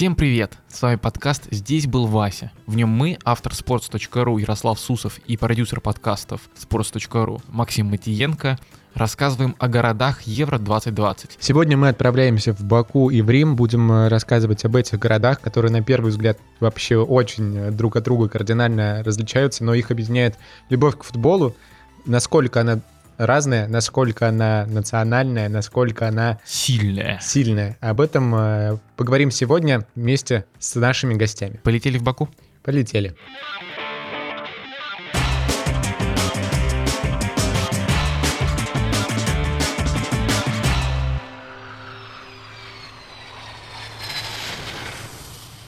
[0.00, 0.54] Всем привет!
[0.66, 2.52] С вами подкаст «Здесь был Вася».
[2.66, 8.58] В нем мы, автор sports.ru Ярослав Сусов и продюсер подкастов sports.ru Максим Матиенко,
[8.94, 11.32] рассказываем о городах Евро-2020.
[11.38, 15.70] Сегодня мы отправляемся в Баку и в Рим, будем э, рассказывать об этих городах, которые
[15.70, 20.38] на первый взгляд вообще очень э, друг от друга кардинально различаются, но их объединяет
[20.70, 21.54] любовь к футболу,
[22.06, 22.80] насколько она
[23.26, 27.18] разная, насколько она национальная, насколько она Сильная.
[27.20, 27.76] сильная.
[27.80, 31.60] Об этом э, поговорим сегодня вместе с нашими гостями.
[31.62, 32.28] Полетели в Баку?
[32.62, 33.14] Полетели.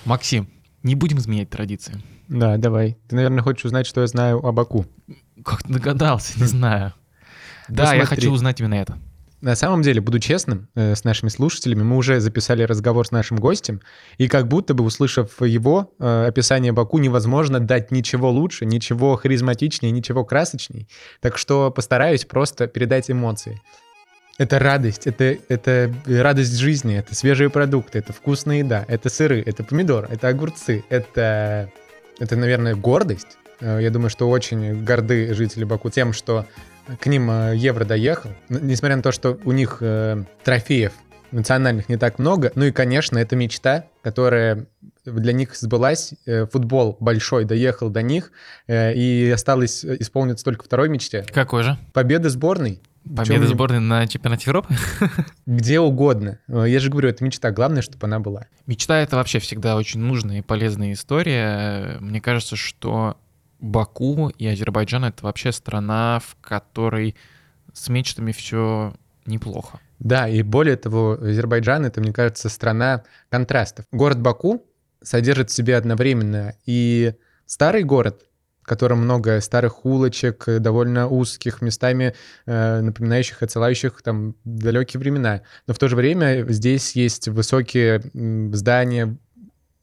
[0.04, 0.48] Максим,
[0.82, 2.02] не будем изменять традиции.
[2.28, 2.96] Да, давай.
[3.08, 4.86] Ты, наверное, хочешь узнать, что я знаю о Баку.
[5.44, 6.92] Как догадался, не знаю.
[7.76, 8.22] Да, я Ну, смотри.
[8.22, 8.98] хочу узнать именно это.
[9.40, 13.38] На самом деле, буду честным э, с нашими слушателями, мы уже записали разговор с нашим
[13.38, 13.80] гостем,
[14.16, 19.90] и как будто бы, услышав его э, описание Баку, невозможно дать ничего лучше, ничего харизматичнее,
[19.90, 20.86] ничего красочней.
[21.20, 23.60] Так что постараюсь просто передать эмоции.
[24.38, 29.64] Это радость, это, это радость жизни, это свежие продукты, это вкусная еда, это сыры, это
[29.64, 31.68] помидоры, это огурцы, это,
[32.20, 33.38] это, наверное, гордость.
[33.60, 36.46] Э, Я думаю, что очень горды жители Баку тем, что
[37.00, 38.30] к ним э, евро доехал.
[38.48, 40.92] Несмотря на то, что у них э, трофеев
[41.32, 42.52] национальных не так много.
[42.54, 44.66] Ну и, конечно, это мечта, которая
[45.04, 46.14] для них сбылась.
[46.26, 48.30] Э, Футбол большой доехал до них,
[48.66, 51.24] э, и осталось э, исполниться только второй мечте.
[51.32, 51.78] Какой же?
[51.92, 52.80] Победа сборной
[53.16, 54.76] Победа сборной на чемпионате Европы?
[55.46, 56.38] где угодно.
[56.46, 57.50] Я же говорю, это мечта.
[57.50, 58.46] Главное, чтобы она была.
[58.66, 61.96] Мечта— это вообще всегда очень нужная и полезная история.
[61.98, 63.16] Мне кажется, что
[63.62, 67.14] Баку и Азербайджан— это вообще страна, в которой
[67.72, 68.92] с мечтами все
[69.24, 69.78] неплохо.
[70.00, 73.86] Да, и более того, Азербайджан— это, мне кажется, страна контрастов.
[73.92, 74.66] Город Баку
[75.00, 77.14] содержит в себе одновременно и
[77.46, 78.24] старый город,
[78.62, 82.14] в котором много старых улочек, довольно узких, местами
[82.46, 85.42] э, напоминающих, отсылающих там далекие времена.
[85.68, 88.02] Но в то же время здесь есть высокие
[88.52, 89.16] здания,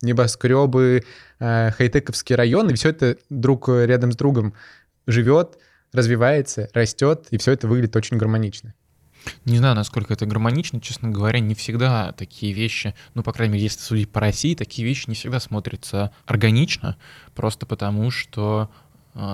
[0.02, 1.04] небоскребы,
[1.40, 4.54] э, хай-тековские районы, все это друг э, рядом с другом
[5.08, 5.58] живет,
[5.92, 8.74] развивается, растет, и все это выглядит очень гармонично.
[9.46, 13.66] Не знаю, насколько это гармонично, честно говоря, не всегда такие вещи, ну, по крайней мере,
[13.66, 16.98] если судить по России, такие вещи не всегда смотрятся органично,
[17.36, 18.70] просто потому что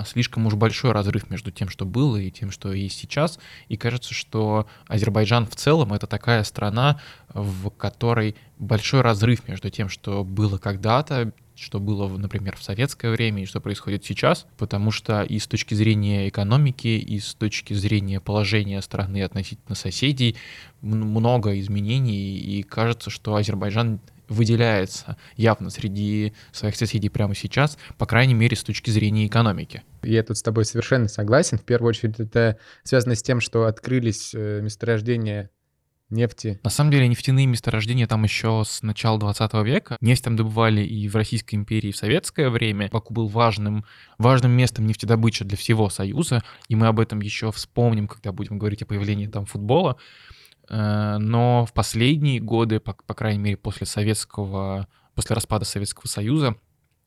[0.05, 3.39] слишком уж большой разрыв между тем, что было, и тем, что есть сейчас.
[3.67, 6.99] И кажется, что Азербайджан в целом это такая страна,
[7.29, 13.43] в которой большой разрыв между тем, что было когда-то, что было, например, в советское время
[13.43, 18.19] и что происходит сейчас, потому что и с точки зрения экономики, и с точки зрения
[18.19, 20.35] положения страны относительно соседей
[20.81, 28.33] много изменений, и кажется, что Азербайджан выделяется явно среди своих соседей прямо сейчас, по крайней
[28.33, 29.83] мере, с точки зрения экономики.
[30.03, 31.57] Я тут с тобой совершенно согласен.
[31.57, 35.49] В первую очередь это связано с тем, что открылись э, месторождения
[36.09, 36.59] нефти.
[36.63, 39.97] На самом деле нефтяные месторождения там еще с начала 20 века.
[40.01, 42.89] Нефть там добывали и в Российской империи, и в советское время.
[42.91, 43.85] Баку был важным,
[44.17, 48.81] важным местом нефтедобычи для всего Союза, и мы об этом еще вспомним, когда будем говорить
[48.81, 49.97] о появлении там футбола.
[50.69, 56.55] Э, Но в последние годы, по, по крайней мере, после советского, после распада Советского Союза,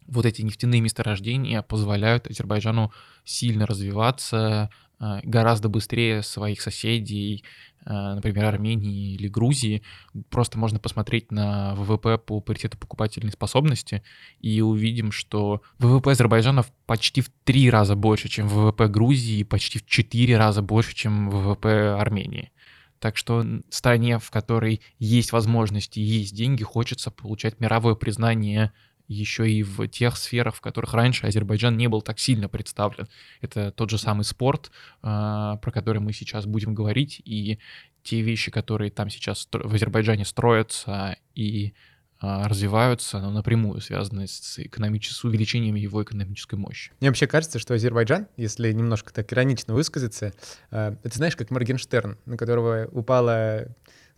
[0.06, 2.92] вот эти нефтяные месторождения позволяют Азербайджану
[3.24, 4.70] сильно развиваться,
[5.00, 7.44] э, гораздо быстрее своих соседей,
[7.84, 9.82] э, например, Армении или Грузии.
[10.30, 14.02] Просто можно посмотреть на ВВП по паритету покупательной способности
[14.40, 19.78] и увидим, что ВВП Азербайджана почти в три раза больше, чем ВВП Грузии, и почти
[19.78, 22.50] в четыре раза больше, чем ВВП Армении.
[23.00, 28.72] Так что стране, в которой есть возможности есть деньги, хочется получать мировое признание
[29.08, 33.08] еще и в тех сферах, в которых раньше Азербайджан не был так сильно представлен.
[33.40, 34.70] Это тот же самый спорт,
[35.02, 37.58] а, про который мы сейчас будем говорить, и
[38.02, 41.72] те вещи, которые там сейчас в Азербайджане строятся и
[42.20, 46.92] развиваются, но напрямую связаны с, экономичес- с увеличением его экономической мощи.
[47.00, 50.32] Мне вообще кажется, что Азербайджан, если немножко так иронично высказаться,
[50.70, 53.68] э, это знаешь, как Моргенштерн, на которого упала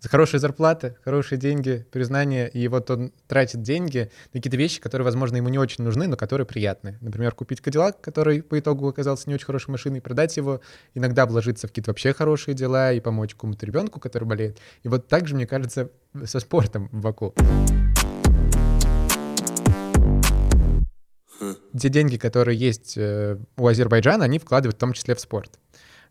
[0.00, 5.04] за хорошие зарплаты, хорошие деньги, признание, и вот он тратит деньги на какие-то вещи, которые,
[5.04, 6.96] возможно, ему не очень нужны, но которые приятны.
[7.00, 10.62] Например, купить Кадиллак, который по итогу оказался не очень хорошей машиной, продать его,
[10.94, 14.58] иногда вложиться в какие-то вообще хорошие дела и помочь какому-то ребенку, который болеет.
[14.82, 15.90] И вот так же, мне кажется,
[16.24, 17.34] со спортом в Баку.
[21.78, 25.58] Те деньги, которые есть э, у Азербайджана, они вкладывают в том числе в спорт.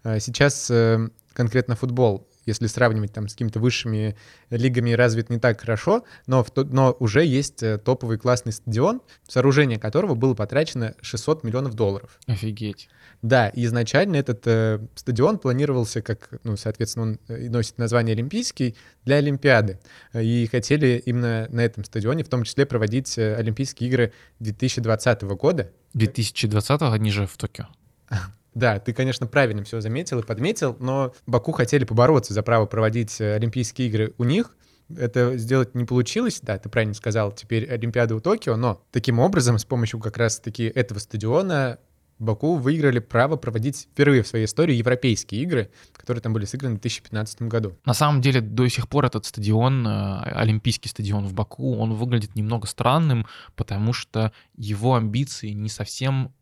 [0.03, 4.17] Э, Сейчас э, конкретно футбол если сравнивать там с какими-то высшими
[4.49, 9.79] лигами, развит не так хорошо, но, в но уже есть э, топовый классный стадион, сооружение
[9.79, 12.19] которого было потрачено 600 миллионов долларов.
[12.27, 12.89] Офигеть.
[13.21, 19.17] Да, изначально этот э, стадион планировался как, ну, соответственно, он э, носит название Олимпийский для
[19.17, 19.79] Олимпиады.
[20.13, 25.71] И хотели именно на этом стадионе в том числе проводить э, Олимпийские игры 2020 года.
[25.93, 27.67] 2020 они же в Токио.
[28.53, 33.19] Да, ты, конечно, правильно все заметил и подметил, но Баку хотели побороться за право проводить
[33.21, 34.55] э, Олимпийские игры у них.
[34.95, 39.59] Это сделать не получилось, да, ты правильно сказал, теперь Олимпиада у Токио, но таким образом,
[39.59, 41.77] с помощью как раз-таки этого стадиона
[42.19, 46.81] Баку выиграли право проводить впервые в своей истории европейские игры, которые там были сыграны в
[46.81, 47.77] 2015 году.
[47.85, 52.35] На самом деле до сих пор этот стадион, э, Олимпийский стадион в Баку, он выглядит
[52.35, 53.25] немного странным,
[53.55, 56.33] потому что его амбиции не совсем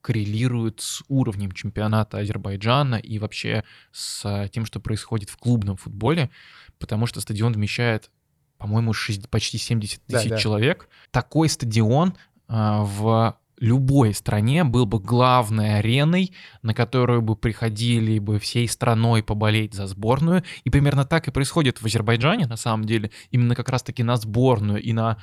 [0.00, 6.30] коррелирует с уровнем чемпионата Азербайджана и вообще с тем, что происходит в клубном футболе,
[6.78, 8.10] потому что стадион вмещает,
[8.58, 10.36] по-моему, 6, почти 70 тысяч да, да.
[10.36, 10.88] человек.
[11.10, 12.14] Такой стадион
[12.48, 16.32] а, в любой стране был бы главной ареной,
[16.62, 20.44] на которую бы приходили бы всей страной поболеть за сборную.
[20.64, 23.10] И примерно так и происходит в Азербайджане, на самом деле.
[23.30, 25.16] Именно как раз-таки на сборную и на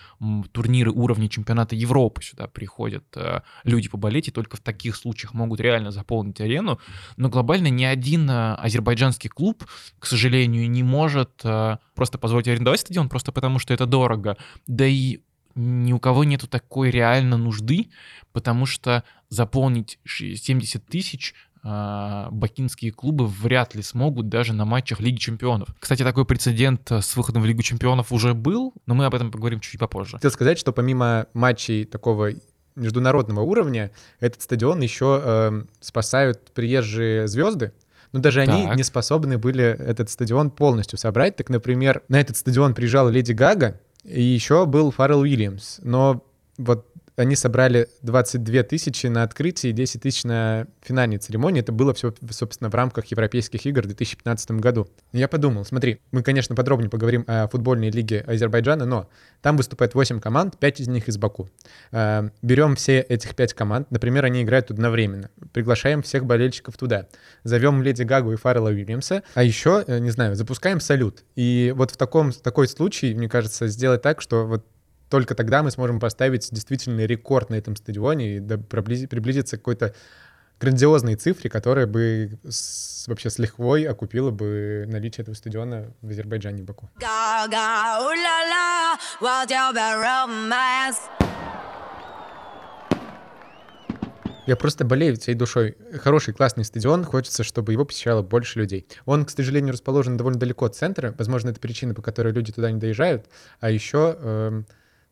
[0.51, 5.59] турниры уровня чемпионата Европы сюда приходят э, люди поболеть, и только в таких случаях могут
[5.59, 6.79] реально заполнить арену.
[7.17, 9.63] Но глобально ни один э, азербайджанский клуб,
[9.99, 14.35] к сожалению, не может э, просто позволить арендовать стадион, просто потому что это дорого.
[14.65, 15.19] Да и
[15.55, 17.89] ни у кого нету такой реально нужды,
[18.31, 21.33] потому что заполнить 70 тысяч
[21.63, 25.69] э, бакинские клубы вряд ли смогут даже на матчах Лиги Чемпионов.
[25.79, 29.59] Кстати, такой прецедент с выходом в Лигу Чемпионов уже был, но мы об этом поговорим
[29.59, 30.17] чуть попозже.
[30.17, 32.31] Хотел сказать, что помимо матчей такого
[32.75, 37.73] международного уровня, этот стадион еще э, спасают приезжие звезды,
[38.11, 38.49] но даже так.
[38.49, 41.37] они не способны были этот стадион полностью собрать.
[41.37, 45.79] Так, например, на этот стадион приезжала Леди Гага, и еще был Фаррелл Уильямс.
[45.83, 46.23] Но
[46.57, 51.61] вот они собрали 22 тысячи на открытии и 10 тысяч на финальной церемонии.
[51.61, 54.87] Это было все, собственно, в рамках Европейских игр в 2015 году.
[55.11, 59.09] Я подумал, смотри, мы, конечно, подробнее поговорим о футбольной лиге Азербайджана, но
[59.41, 61.49] там выступает 8 команд, 5 из них из Баку.
[61.91, 65.29] Э, берем все этих 5 команд, например, они играют одновременно.
[65.53, 67.07] Приглашаем всех болельщиков туда.
[67.43, 69.23] Зовем Леди Гагу и Фаррелла Уильямса.
[69.33, 71.23] А еще, э, не знаю, запускаем салют.
[71.35, 74.65] И вот в таком, такой случай, мне кажется, сделать так, что вот
[75.11, 79.93] только тогда мы сможем поставить действительно рекорд на этом стадионе и приблизиться к какой-то
[80.59, 86.63] грандиозной цифре, которая бы с, вообще с лихвой окупила бы наличие этого стадиона в Азербайджане,
[86.63, 86.89] в Баку.
[94.47, 95.75] Я просто болею всей душой.
[96.01, 98.87] Хороший, классный стадион, хочется, чтобы его посещало больше людей.
[99.05, 101.13] Он, к сожалению, расположен довольно далеко от центра.
[101.17, 103.27] Возможно, это причина, по которой люди туда не доезжают.
[103.59, 104.65] А еще э, эм,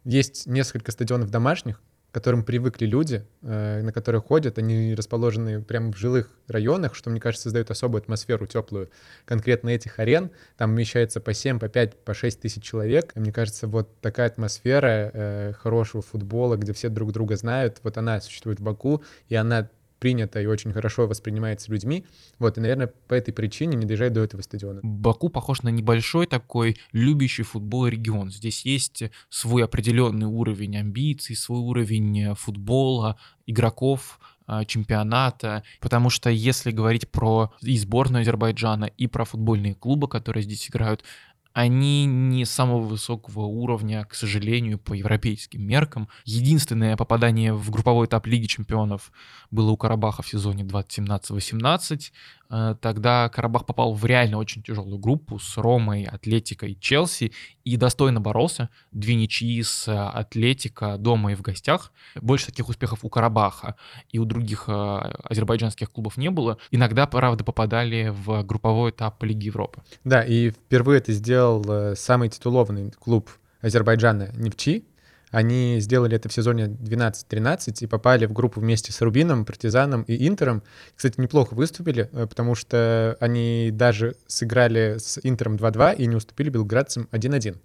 [0.10, 4.58] есть несколько стадионов домашних, к которым привыкли люди, э, на которые ходят.
[4.58, 8.90] Они расположены прямо в жилых районах, что, мне кажется, создает особую атмосферу теплую.
[9.26, 13.12] Конкретно этих арен, там вмещается по 7, по 5, по 6 тысяч человек.
[13.16, 17.98] И мне кажется, вот такая атмосфера э, хорошего футбола, где все друг друга знают, вот
[17.98, 22.06] она существует в Баку, и она принято и очень хорошо воспринимается людьми.
[22.40, 24.80] Вот, и, наверное, по этой причине не доезжает до этого стадиона.
[24.84, 28.32] Баку похож на небольшой такой любящий футбол регион.
[28.32, 34.20] Здесь есть свой определенный уровень амбиций, свой уровень футбола, игроков,
[34.52, 40.42] а, чемпионата, потому что если говорить про и сборную Азербайджана, и про футбольные клубы, которые
[40.42, 41.04] здесь играют,
[41.54, 46.08] они не самого высокого уровня, к сожалению, по европейским меркам.
[46.26, 49.12] Единственное попадание в групповой этап Лиги чемпионов
[49.52, 52.12] было у Карабаха в сезоне 2017-18.
[52.50, 57.32] Э, тогда Карабах попал в реально очень тяжелую группу с Ромой, Атлетикой, Челси
[57.64, 58.70] и достойно боролся.
[58.92, 61.92] Две ничьи с э, Атлетика дома и в гостях.
[62.16, 63.76] Больше таких успехов у Карабаха
[64.10, 66.58] и у других э, азербайджанских клубов не было.
[66.72, 69.84] Иногда, правда, попадали в групповой этап Лиги Европы.
[70.04, 73.30] Да, и впервые это сделал самый титулованный клуб
[73.62, 74.86] Азербайджана Невчи,
[75.32, 80.28] они сделали это в сезоне 12-13 и попали в группу вместе с Рубином, Партизаном и
[80.28, 80.64] Интером.
[80.96, 86.50] Кстати, неплохо выступили, э, потому что они даже сыграли с Интером 2-2 и не уступили
[86.50, 87.58] белградцам 1-1.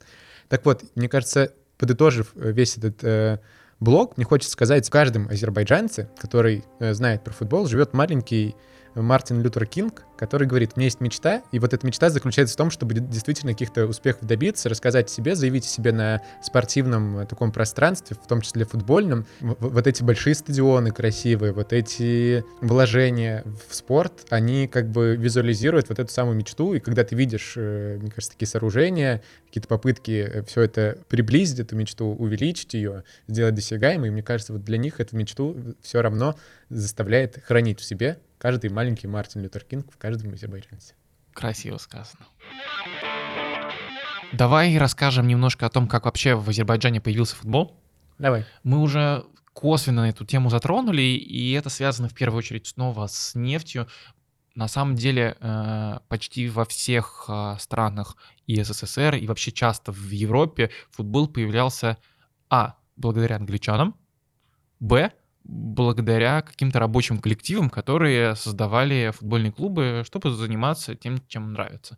[0.49, 3.38] Так вот, мне кажется, подытожив э, весь этот э,
[3.80, 8.54] блок, мне хочется сказать, в каждом азербайджанце, который э, знает про футбол, живет маленький
[8.94, 12.56] Мартин Лютер Кинг, который говорит, у меня есть мечта, и вот эта мечта заключается в
[12.56, 18.16] том, чтобы действительно каких-то успехов добиться, рассказать себе, заявить себе на спортивном э, таком пространстве,
[18.22, 19.26] в том числе футбольном.
[19.40, 25.98] Вот эти большие стадионы красивые, вот эти вложения в спорт, они как бы визуализируют вот
[25.98, 30.42] эту самую мечту, и когда ты видишь, э, мне кажется, такие сооружения, какие-то попытки э,
[30.44, 35.16] все это приблизить, эту мечту, увеличить ее, сделать досягаемой, мне кажется, вот для них эту
[35.16, 36.36] мечту все равно
[36.68, 40.92] заставляет хранить в себе каждый маленький Мартин Лютер Кинг в каждом азербайджанце.
[41.32, 42.26] Красиво сказано.
[44.34, 47.80] Давай расскажем немножко о том, как вообще в Азербайджане появился футбол.
[48.18, 48.44] Давай.
[48.62, 49.24] Мы уже
[49.54, 53.88] косвенно эту тему затронули, и это связано в первую очередь снова с нефтью.
[54.54, 60.10] На самом деле э, почти во всех э, странах и СССР, и вообще часто в
[60.10, 61.96] Европе футбол появлялся
[62.50, 62.74] а.
[62.96, 63.96] благодаря англичанам,
[64.80, 71.96] б благодаря каким-то рабочим коллективам, которые создавали футбольные клубы, чтобы заниматься тем, чем нравится.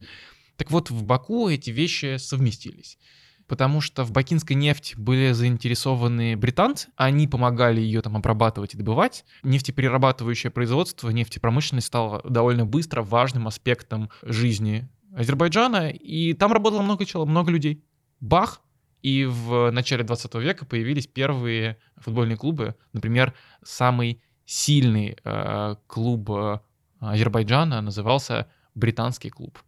[0.57, 2.99] Так вот, в Баку эти вещи совместились.
[3.47, 9.25] Потому что в бакинской нефть были заинтересованы британцы, они помогали ее там обрабатывать и добывать.
[9.45, 17.31] Нефтеперерабатывающее производство, нефтепромышленность стало довольно быстро важным аспектом жизни Азербайджана, и там работало много человек,
[17.31, 17.85] много людей.
[18.19, 18.63] Бах,
[19.03, 22.75] и в начале 20 века появились первые футбольные клубы.
[22.93, 23.35] Например,
[23.65, 26.59] самый сильный э, клуб э,
[27.01, 29.59] Азербайджана назывался Британский клуб.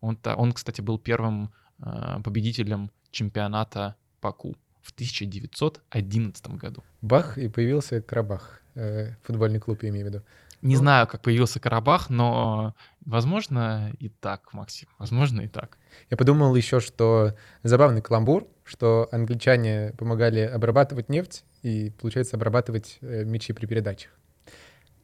[0.00, 6.82] Он, он кстати, был первым э, победителем чемпионата Баку в 1911 году.
[7.02, 8.62] Бах, и появился Карабах.
[8.74, 10.22] Э, футбольный клуб, я имею в виду.
[10.62, 15.78] Не ну, знаю, как появился Карабах, но возможно и так, Максим, возможно и так.
[16.10, 23.24] Я подумал еще, что забавный каламбур, что англичане помогали обрабатывать нефть и, получается, обрабатывать э,
[23.24, 24.12] мечи при передачах.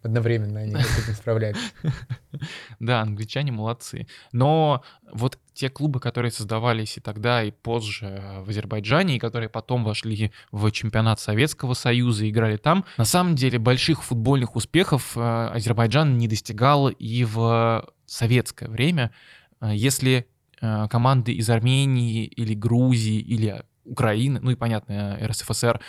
[0.02, 1.58] Одновременно они с этим справлялись.
[2.78, 4.06] Да, англичане молодцы.
[4.30, 9.84] Но вот те клубы, которые создавались и тогда, и позже в Азербайджане, и которые потом
[9.84, 15.20] вошли в чемпионат Советского Союза и играли там, на самом деле больших футбольных успехов э,
[15.20, 19.12] Азербайджан не достигал и в советское время.
[19.62, 20.35] Э, если э,
[20.90, 25.80] команды из Армении или Грузии или Украины, ну и понятно, РСФСР,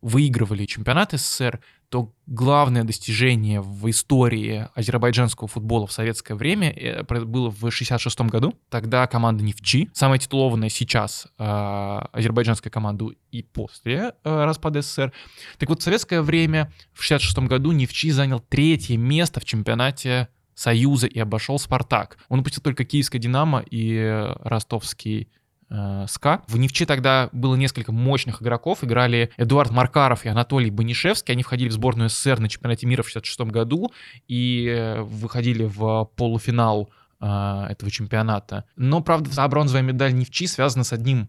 [0.00, 7.50] выигрывали чемпионат СССР, то главное достижение в истории азербайджанского футбола в советское время э, было
[7.50, 8.54] в 66 году.
[8.68, 15.12] Тогда команда Нефчи, самая титулованная сейчас э, азербайджанская команда и после э, распада СССР.
[15.56, 20.28] Так вот, в советское время в 66 году Нефчи занял третье место в чемпионате
[20.58, 22.18] Союза и обошел Спартак.
[22.28, 25.28] Он упустил только Киевская Динамо и Ростовский
[25.70, 26.42] э, СКА.
[26.48, 28.82] В Невче тогда было несколько мощных игроков.
[28.82, 31.34] Играли Эдуард Маркаров и Анатолий Банишевский.
[31.34, 33.92] Они входили в сборную СССР на чемпионате мира в 66 году
[34.26, 38.64] и э, выходили в полуфинал э, этого чемпионата.
[38.74, 41.28] Но, правда, та бронзовая медаль Невчи связана с одним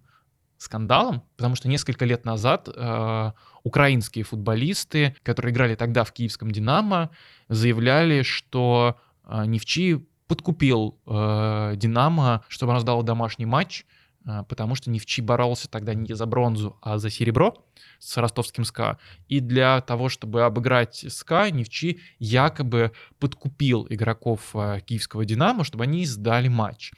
[0.58, 3.32] скандалом, потому что несколько лет назад э,
[3.64, 7.12] украинские футболисты, которые играли тогда в киевском «Динамо»,
[7.48, 8.98] заявляли, что
[9.46, 13.86] Невчи подкупил э, «Динамо», чтобы он раздал домашний матч,
[14.26, 17.66] а, потому что Невчи боролся тогда не за бронзу, а за серебро
[18.00, 19.00] с ростовским СКА.
[19.28, 26.06] И для того, чтобы обыграть СКА, Невчи якобы подкупил игроков а, киевского «Динамо», чтобы они
[26.06, 26.92] сдали матч.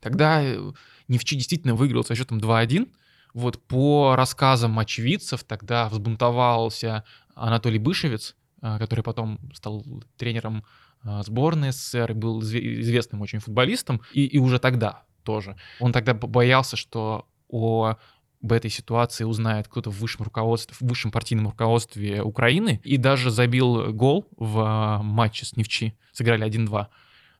[0.00, 0.72] Тогда э,
[1.08, 2.88] Невчи действительно выиграл со счетом 2-1.
[3.34, 9.84] Вот по рассказам очевидцев тогда взбунтовался Анатолий Бышевец, а, который потом стал
[10.16, 10.64] тренером
[11.02, 15.56] сборной СССР, был известным очень футболистом, и, и уже тогда тоже.
[15.80, 17.96] Он тогда боялся, что о
[18.42, 23.30] об этой ситуации узнает кто-то в высшем руководстве, в высшем партийном руководстве Украины и даже
[23.30, 25.96] забил гол в а, матче с Невчи.
[26.12, 26.86] Сыграли 1-2.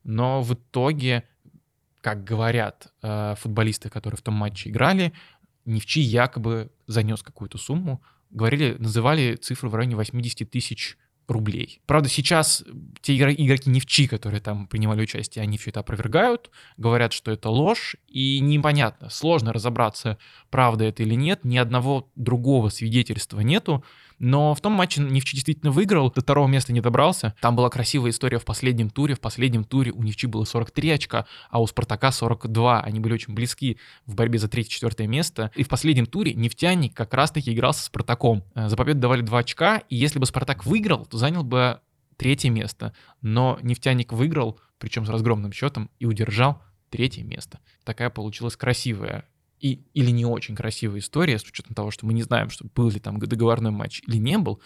[0.04, 1.24] Но в итоге,
[2.00, 5.12] как говорят э, футболисты, которые в том матче играли,
[5.64, 8.02] Невчи якобы занес какую-то сумму.
[8.30, 10.96] Говорили, называли цифру в районе 80 тысяч
[11.28, 11.80] рублей.
[11.86, 12.64] Правда, сейчас
[13.02, 17.96] те игроки нефчи, которые там принимали участие, они все это опровергают, говорят, что это ложь,
[18.08, 20.18] и непонятно, сложно разобраться,
[20.50, 23.84] правда это или нет, ни одного другого свидетельства нету,
[24.18, 27.34] но в том матче Невчи действительно выиграл, до второго места не добрался.
[27.40, 29.14] Там была красивая история в последнем туре.
[29.14, 32.80] В последнем туре у Невчи было 43 очка, а у Спартака 42.
[32.80, 35.50] Они были очень близки в борьбе за третье-четвертое место.
[35.54, 38.44] И в последнем туре нефтяник как раз-таки играл со Спартаком.
[38.54, 41.80] За победу давали 2 очка, и если бы Спартак выиграл, то занял бы
[42.16, 42.92] третье место.
[43.22, 46.60] Но нефтяник выиграл, причем с разгромным счетом, и удержал
[46.90, 47.60] третье место.
[47.84, 49.24] Такая получилась красивая
[49.60, 52.90] и, или не очень красивая история, с учетом того, что мы не знаем, что был
[52.90, 54.60] ли там договорной матч или не был,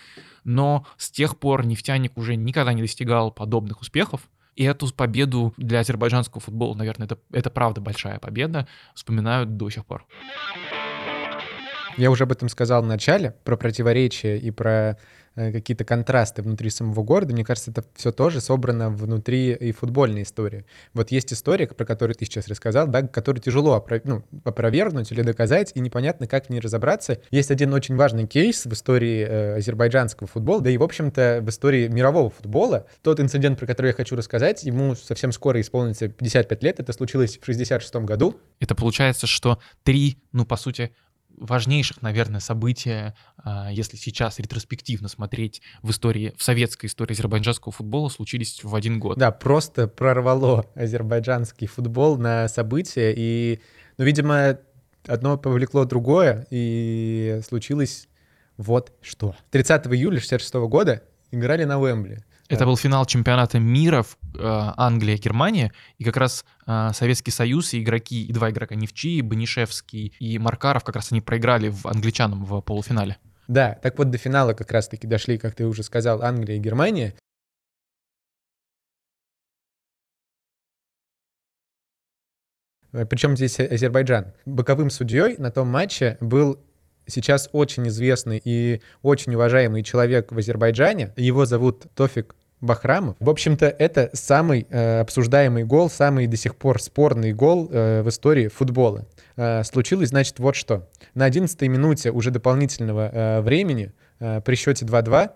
[0.44, 5.80] но с тех пор нефтяник уже никогда не достигал подобных успехов, и эту победу для
[5.80, 10.06] азербайджанского футбола, наверное, это, это правда большая победа, вспоминают до сих пор.
[11.96, 14.98] Я уже об этом сказал в начале, про противоречия и про
[15.34, 17.32] какие-то контрасты внутри самого города.
[17.32, 20.64] Мне кажется, это все тоже собрано внутри и футбольной истории.
[20.94, 25.22] Вот есть история, про которую ты сейчас рассказал, да, которую тяжело опро- ну, опровергнуть или
[25.22, 27.20] доказать, и непонятно, как в ней разобраться.
[27.30, 31.48] Есть один очень важный кейс в истории э, азербайджанского футбола, да и, в общем-то, в
[31.48, 32.86] истории мирового футбола.
[33.02, 37.38] Тот инцидент, про который я хочу рассказать, ему совсем скоро исполнится 55 лет, это случилось
[37.38, 38.36] в 66 году.
[38.60, 40.92] Это получается, что три, ну, по сути,
[41.42, 48.08] важнейших, наверное, события, а, если сейчас ретроспективно смотреть в истории, в советской истории азербайджанского футбола,
[48.08, 49.18] случились в один год.
[49.18, 53.60] Да, просто прорвало азербайджанский футбол на события, и,
[53.98, 54.58] ну, видимо,
[55.06, 58.08] одно повлекло другое, и случилось
[58.56, 59.34] вот что.
[59.50, 62.24] 30 июля 66 года играли на Уэмбли.
[62.48, 67.82] Это был финал чемпионата мира в Англия, Германия, и как раз э, Советский Союз и
[67.82, 72.60] игроки, и два игрока Невчи, Банишевский и Маркаров, как раз они проиграли в англичанам в
[72.60, 73.18] полуфинале.
[73.48, 77.14] Да, так вот до финала как раз-таки дошли, как ты уже сказал, Англия и Германия.
[82.92, 84.34] Причем здесь Азербайджан.
[84.44, 86.58] Боковым судьей на том матче был
[87.06, 91.12] сейчас очень известный и очень уважаемый человек в Азербайджане.
[91.16, 93.16] Его зовут Тофик Бахрамов.
[93.18, 98.08] В общем-то, это самый э, обсуждаемый гол, самый до сих пор спорный гол э, в
[98.08, 99.04] истории футбола.
[99.36, 100.88] Э, случилось, значит, вот что.
[101.14, 105.28] На 11-й минуте уже дополнительного э, времени э, при счете 2-2 э,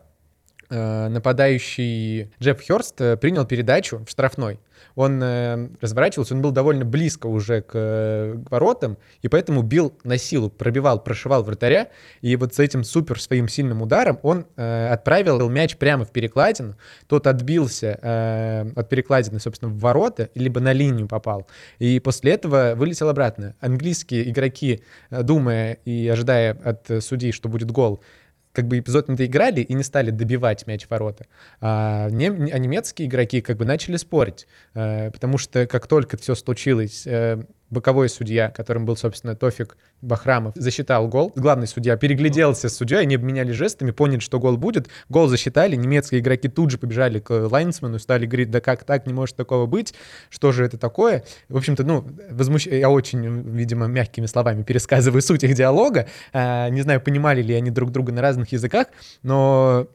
[0.71, 4.59] нападающий Джефф Хёрст э, принял передачу в штрафной.
[4.95, 10.19] Он э, разворачивался, он был довольно близко уже к, э, воротам, и поэтому бил на
[10.19, 11.89] силу, пробивал, прошивал вратаря,
[12.21, 16.77] и вот с этим супер своим сильным ударом он э, отправил мяч прямо в перекладину,
[17.09, 21.47] тот отбился э, от перекладины, собственно, в ворота, либо на линию попал,
[21.79, 23.55] и после этого вылетел обратно.
[23.61, 28.01] Английские игроки, э, думая и ожидая от судей, что будет гол,
[28.57, 31.27] как бы эпизод не доиграли и не стали добивать мяч в ворота.
[31.61, 36.35] А, нем, а немецкие игроки как бы начали спорить, э, потому что как только все
[36.35, 41.33] случилось, э, боковой судья, которым был, собственно, Тофик Бахрамов, засчитал гол.
[41.35, 44.89] Главный судья перегляделся с судьей, они обменяли жестами, поняли, что гол будет.
[45.09, 49.13] Гол засчитали, немецкие игроки тут же побежали к лайнсмену, стали говорить, да как так, не
[49.13, 49.95] может такого быть,
[50.31, 51.25] что же это такое?
[51.49, 52.67] В общем-то, ну, возмущ...
[52.67, 56.07] я очень, видимо, мягкими словами пересказываю суть их диалога.
[56.33, 58.89] А, не знаю, понимали ли они друг друга на разных языках,
[59.23, 59.89] но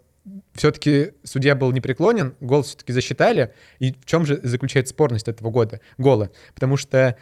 [0.54, 3.54] все-таки судья был непреклонен, гол все-таки засчитали.
[3.80, 6.30] И в чем же заключается спорность этого года, гола?
[6.54, 7.16] Потому что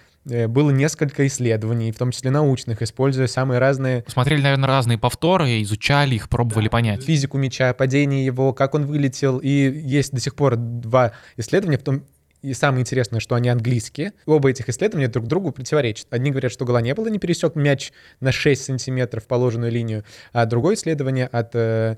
[0.47, 4.03] было несколько исследований, в том числе научных, используя самые разные...
[4.07, 7.03] Смотрели, наверное, разные повторы, изучали их, пробовали да, понять.
[7.03, 9.39] Физику мяча, падение его, как он вылетел.
[9.39, 12.03] И есть до сих пор два исследования, в том
[12.41, 14.13] и самое интересное, что они английские.
[14.25, 16.07] Оба этих исследования друг другу противоречат.
[16.11, 20.45] Одни говорят, что гола не было, не пересек мяч на 6 сантиметров положенную линию, а
[20.45, 21.97] другое исследование от э,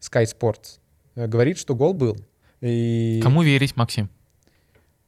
[0.00, 0.80] Sky Sports
[1.14, 2.16] э, говорит, что гол был.
[2.60, 3.20] И...
[3.22, 4.10] Кому верить, Максим?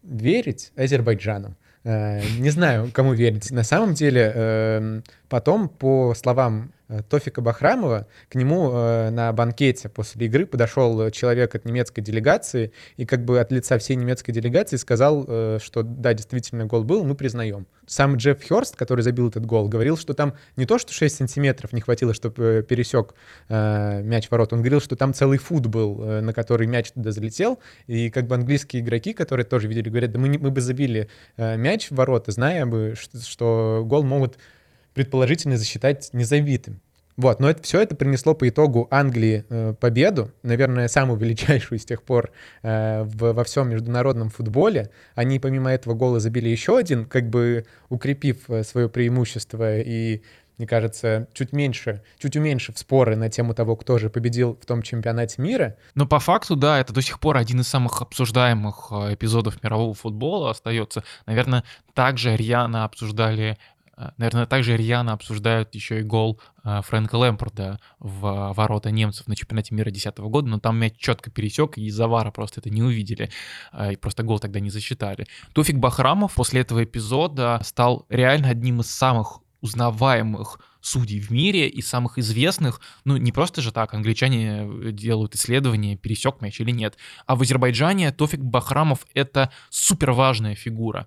[0.02, 1.56] Верить Азербайджану.
[1.84, 3.50] Э, не знаю, кому верить.
[3.50, 6.72] На самом деле, эм, потом, по словам
[7.08, 13.06] Тофика Бахрамова, к нему э, на банкете после игры подошел человек от немецкой делегации и
[13.06, 17.14] как бы от лица всей немецкой делегации сказал, э, что да, действительно гол был, мы
[17.14, 17.66] признаем.
[17.86, 21.72] Сам Джефф Хёрст, который забил этот гол, говорил, что там не то, что 6 сантиметров
[21.72, 23.14] не хватило, чтобы э, пересек
[23.48, 27.12] э, мяч ворот, он говорил, что там целый фут был, э, на который мяч туда
[27.12, 30.60] залетел, и как бы английские игроки, которые тоже видели, говорят, да мы, не, мы бы
[30.60, 34.38] забили э, мяч в ворота, зная бы, что, что гол могут
[35.00, 36.82] предположительно засчитать незабитым.
[37.16, 41.86] Вот, но это, все это принесло по итогу Англии э, победу, наверное, самую величайшую с
[41.86, 42.32] тех пор
[42.62, 44.90] э, в, во всем международном футболе.
[45.14, 50.20] Они помимо этого гола забили еще один, как бы укрепив э, свое преимущество и
[50.60, 54.82] мне кажется, чуть меньше, чуть уменьшив споры на тему того, кто же победил в том
[54.82, 55.78] чемпионате мира.
[55.94, 59.94] Но по факту, да, это до сих пор один из самых обсуждаемых э, эпизодов мирового
[59.94, 61.02] футбола остается.
[61.24, 63.56] Наверное, также рьяно обсуждали
[64.16, 69.74] наверное, также рьяно обсуждают еще и гол а, Фрэнка Лэмпорда в ворота немцев на чемпионате
[69.74, 73.30] мира 2010 года, но там мяч четко пересек, и из-за вара просто это не увидели,
[73.90, 75.26] и просто гол тогда не засчитали.
[75.52, 81.82] Туфик Бахрамов после этого эпизода стал реально одним из самых узнаваемых судей в мире и
[81.82, 87.36] самых известных, ну не просто же так, англичане делают исследования, пересек мяч или нет, а
[87.36, 91.06] в Азербайджане Тофик Бахрамов это супер важная фигура.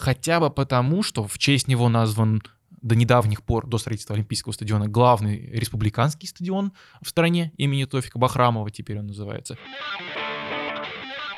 [0.00, 2.42] Хотя бы потому, что в честь него назван
[2.80, 8.70] до недавних пор, до строительства Олимпийского стадиона, главный республиканский стадион в стране имени Тофика Бахрамова,
[8.70, 9.58] теперь он называется.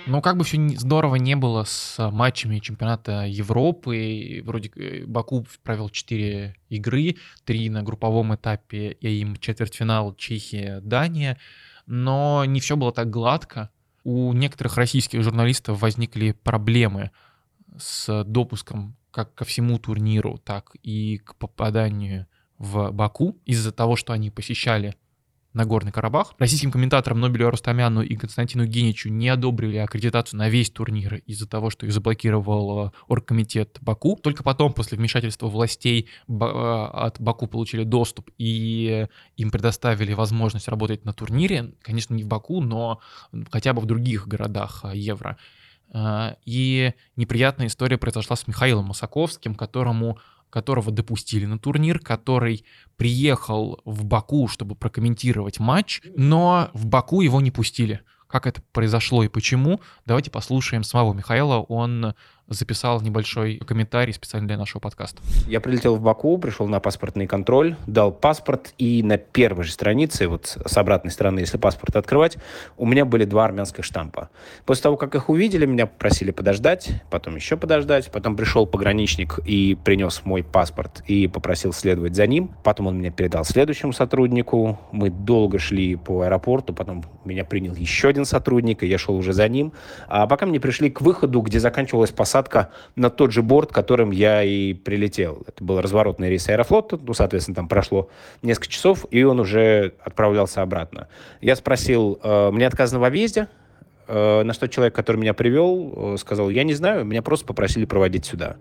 [0.07, 5.89] Но как бы все здорово не было с матчами чемпионата Европы, вроде э, Баку провел
[5.89, 11.37] 4 игры, 3 на групповом этапе, и им четвертьфинал Чехия, Дания,
[11.87, 13.71] но не все было так гладко.
[14.05, 17.11] У некоторых российских журналистов возникли проблемы
[17.79, 22.27] с допуском как ко всему турниру, так и к попаданию
[22.59, 24.95] в Баку из-за того, что они посещали
[25.53, 26.35] Нагорный Карабах.
[26.39, 31.69] Российским комментаторам Нобелю Рустамяну и Константину Геничу не одобрили аккредитацию на весь турнир из-за того,
[31.69, 34.19] что их заблокировал э, оргкомитет Баку.
[34.23, 39.07] Только потом, после вмешательства властей, э, от Баку получили доступ и
[39.37, 41.75] им предоставили возможность работать на турнире.
[41.83, 43.01] Конечно, не в Баку, но
[43.51, 45.37] хотя бы в других городах э, Евро.
[45.95, 52.67] И неприятная история произошла с Михаилом Масаковским, которому которого допустили на турнир, который
[52.99, 58.03] приехал в Баку, чтобы прокомментировать матч, но в Баку его не пустили.
[58.27, 61.61] Как это произошло и почему, давайте послушаем самого Михаила.
[61.61, 62.15] Он
[62.49, 65.23] записал небольшой комментарий специально для нашего подкаста.
[65.47, 70.29] Я прилетел в Баку, пришел на паспортный контроль, дал паспорт, и на первой же странице,
[70.29, 72.37] вот с обратной стороны, если паспорт открывать,
[72.77, 74.29] у меня были два армянских штампа.
[74.67, 79.77] После того, как их увидели, меня попросили подождать, потом еще подождать, потом пришел пограничник и
[79.83, 82.55] принес мой паспорт и попросил следовать за ним.
[82.63, 84.79] Потом он меня передал следующему сотруднику.
[84.93, 89.33] Мы долго шли по аэропорту, потом меня принял еще один сотрудник, и я шел уже
[89.33, 89.73] за ним.
[90.09, 94.11] А пока мне пришли к выходу, где заканчивалась посадка посадка на тот же борт, которым
[94.11, 95.43] я и прилетел.
[95.47, 98.09] Это был разворотный рейс Аэрофлота, ну, соответственно, там прошло
[98.43, 101.09] несколько часов, и он уже отправлялся обратно.
[101.41, 103.49] Я спросил, э, мне отказано в объезде?
[104.09, 107.85] Э, на что человек, который меня привел, э, сказал, я не знаю, меня просто попросили
[107.85, 108.57] проводить сюда.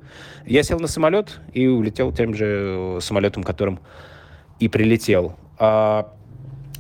[0.46, 3.80] Я сел на самолет и улетел тем же самолетом, которым
[4.60, 5.36] и прилетел.
[5.58, 6.14] А,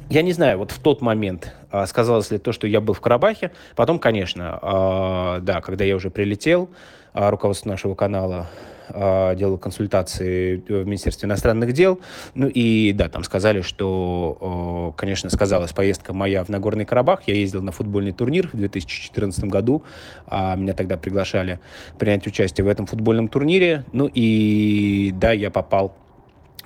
[0.09, 1.53] я не знаю, вот в тот момент
[1.87, 3.51] сказалось ли то, что я был в Карабахе.
[3.75, 6.69] Потом, конечно, а, да, когда я уже прилетел,
[7.13, 8.47] а, руководство нашего канала
[8.93, 12.01] делал консультации в Министерстве иностранных дел.
[12.35, 17.21] Ну и да, там сказали, что, конечно, сказалась поездка моя в Нагорный Карабах.
[17.25, 19.83] Я ездил на футбольный турнир в 2014 году.
[20.29, 21.61] Меня тогда приглашали
[21.97, 23.85] принять участие в этом футбольном турнире.
[23.93, 26.01] Ну и да, я попал а,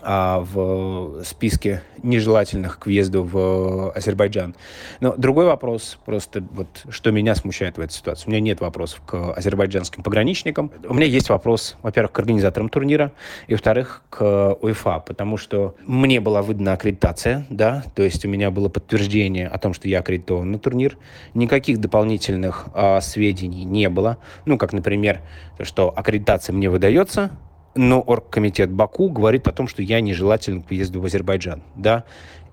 [0.06, 4.56] в списке нежелательных к въезду в Азербайджан.
[5.00, 8.28] Но другой вопрос, просто вот что меня смущает в этой ситуации.
[8.28, 10.72] У меня нет вопросов к азербайджанским пограничникам.
[10.88, 13.12] У меня есть вопрос, во-первых, к организаторам турнира,
[13.48, 18.52] и, во-вторых, к УЕФА, потому что мне была выдана аккредитация, да, то есть у меня
[18.52, 20.98] было подтверждение о том, что я аккредитован на турнир.
[21.34, 24.18] Никаких дополнительных а, сведений не было.
[24.46, 25.22] Ну, как, например,
[25.62, 27.32] что аккредитация мне выдается,
[27.76, 32.06] но оргкомитет Баку говорит о том, что я нежелателен к въезду в Азербайджан, да,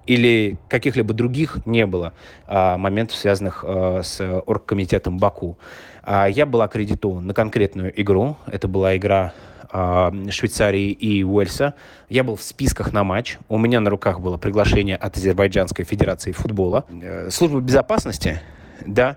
[0.06, 2.12] или каких-либо других не было
[2.46, 5.58] а, моментов, связанных а, с оргкомитетом Баку.
[6.02, 8.36] А, я был аккредитован на конкретную игру.
[8.46, 9.32] Это была игра
[9.70, 11.74] а, Швейцарии и Уэльса.
[12.08, 13.38] Я был в списках на матч.
[13.48, 16.84] У меня на руках было приглашение от Азербайджанской Федерации футбола.
[17.00, 18.40] Э, служба безопасности,
[18.84, 19.16] да,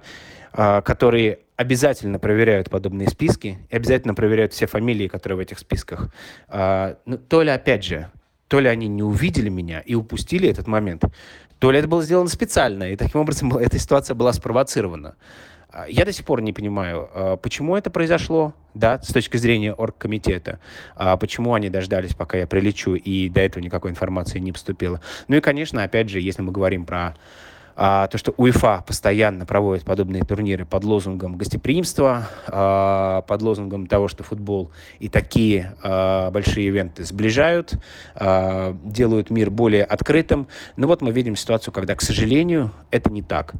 [0.53, 6.09] а, которые обязательно проверяют подобные списки и обязательно проверяют все фамилии, которые в этих списках.
[6.47, 8.09] А, ну, то ли, опять же,
[8.47, 11.03] то ли они не увидели меня и упустили этот момент,
[11.59, 15.15] то ли это было сделано специально, и таким образом эта ситуация была спровоцирована.
[15.69, 20.59] А, я до сих пор не понимаю, почему это произошло, да, с точки зрения оргкомитета,
[21.19, 24.99] почему они дождались, пока я прилечу, и до этого никакой информации не поступило.
[25.29, 27.15] Ну и, конечно, опять же, если мы говорим про
[27.75, 34.07] а, то, что УЕФА постоянно проводит подобные турниры под лозунгом гостеприимства, а, под лозунгом того,
[34.07, 37.73] что футбол и такие а, большие ивенты сближают,
[38.15, 40.47] а, делают мир более открытым.
[40.77, 43.53] Но вот мы видим ситуацию, когда, к сожалению, это не так.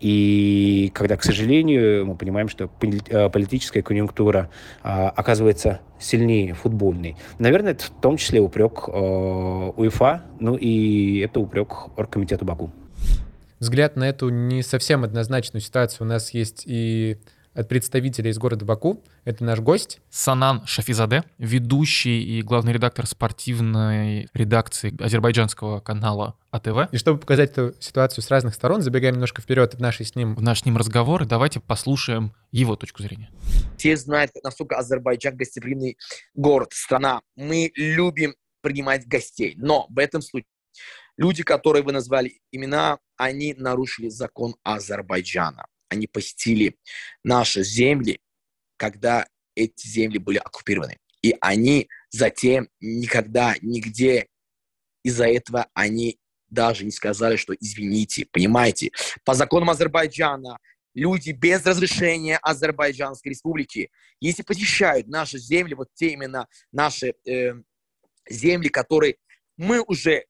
[0.00, 2.70] И когда, к сожалению, мы понимаем, что
[3.12, 4.50] а, политическая конъюнктура
[4.82, 7.16] а, оказывается сильнее футбольной.
[7.38, 8.90] Наверное, это в том числе упрек э,
[9.76, 12.70] УЕФА, ну и это упрек Оргкомитету Баку
[13.60, 17.18] взгляд на эту не совсем однозначную ситуацию у нас есть и
[17.52, 19.02] от представителя из города Баку.
[19.24, 20.00] Это наш гость.
[20.08, 26.92] Санан Шафизаде, ведущий и главный редактор спортивной редакции азербайджанского канала АТВ.
[26.92, 30.34] И чтобы показать эту ситуацию с разных сторон, забегаем немножко вперед в нашей с ним...
[30.34, 33.30] В наш с ним разговор, давайте послушаем его точку зрения.
[33.76, 35.96] Все знают, насколько Азербайджан гостеприимный
[36.34, 37.20] город, страна.
[37.36, 40.46] Мы любим принимать гостей, но в этом случае
[41.20, 45.66] Люди, которые вы назвали имена, они нарушили закон Азербайджана.
[45.90, 46.78] Они посетили
[47.22, 48.20] наши земли,
[48.78, 50.96] когда эти земли были оккупированы.
[51.20, 54.28] И они затем никогда, нигде
[55.04, 58.90] из-за этого они даже не сказали, что извините, понимаете.
[59.22, 60.58] По законам Азербайджана
[60.94, 67.52] люди без разрешения Азербайджанской республики, если посещают наши земли, вот те именно наши э,
[68.26, 69.16] земли, которые
[69.58, 70.24] мы уже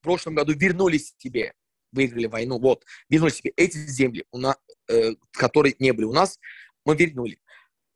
[0.00, 1.54] в прошлом году вернули себе,
[1.92, 4.56] выиграли войну, вот, вернули себе эти земли, у нас,
[4.88, 6.38] э, которые не были у нас,
[6.84, 7.38] мы вернули.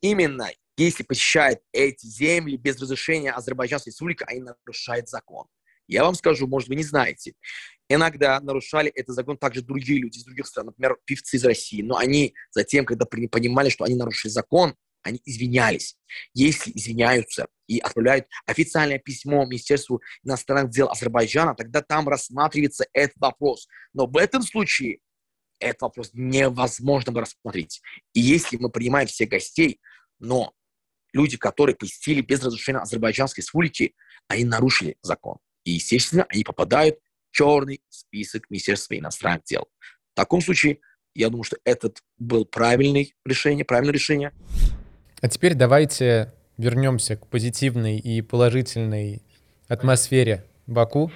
[0.01, 5.47] Именно если посещают эти земли без разрешения Азербайджанской республики, они нарушают закон.
[5.87, 7.35] Я вам скажу, может, вы не знаете,
[7.88, 11.97] иногда нарушали этот закон также другие люди из других стран, например, певцы из России, но
[11.97, 15.97] они затем, когда понимали, что они нарушили закон, они извинялись.
[16.35, 23.67] Если извиняются и отправляют официальное письмо Министерству иностранных дел Азербайджана, тогда там рассматривается этот вопрос.
[23.93, 24.99] Но в этом случае
[25.59, 27.81] этот вопрос невозможно рассмотреть.
[28.12, 29.81] И если мы принимаем всех гостей,
[30.19, 30.55] но
[31.12, 33.95] люди, которые посетили без разрешения Азербайджанской республики,
[34.29, 35.38] они нарушили закон.
[35.65, 36.99] И, естественно, они попадают
[37.31, 39.69] в черный список Министерства иностранных дел.
[40.12, 40.81] В таком случае,
[41.15, 44.33] я думаю, что этот был правильное решение, правильное решение.
[45.23, 49.23] А теперь давайте вернемся к позитивной и положительной
[49.69, 51.13] атмосфере Баку.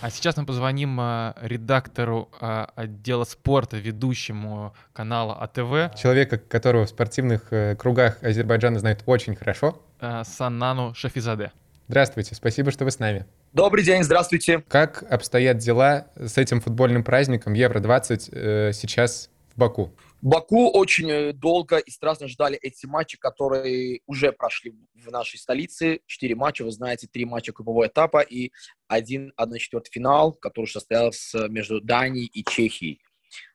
[0.00, 5.96] А сейчас мы позвоним э, редактору э, отдела спорта, ведущему канала АТВ.
[5.96, 9.80] Человека, которого в спортивных э, кругах Азербайджана знают очень хорошо.
[10.24, 11.52] Санану Шафизаде.
[11.88, 13.26] Здравствуйте, спасибо, что вы с нами.
[13.52, 14.64] Добрый день, здравствуйте.
[14.68, 19.92] Как обстоят дела с этим футбольным праздником Евро-20 сейчас в Баку?
[20.22, 25.98] Баку очень э, долго и страстно ждали эти матчи, которые уже прошли в нашей столице.
[26.06, 28.52] Четыре матча, вы знаете, три матча группового этапа и
[28.86, 33.02] один 1-4 финал, который состоялся между Данией и Чехией.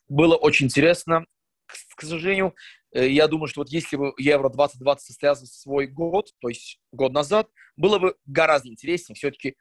[0.10, 1.26] Было очень интересно.
[1.96, 2.52] К сожалению, э,
[2.94, 7.12] я думаю, что вот если бы Евро 2020 состоялся в свой год, то есть год
[7.12, 9.16] назад, было бы гораздо интереснее.
[9.16, 9.56] Все-таки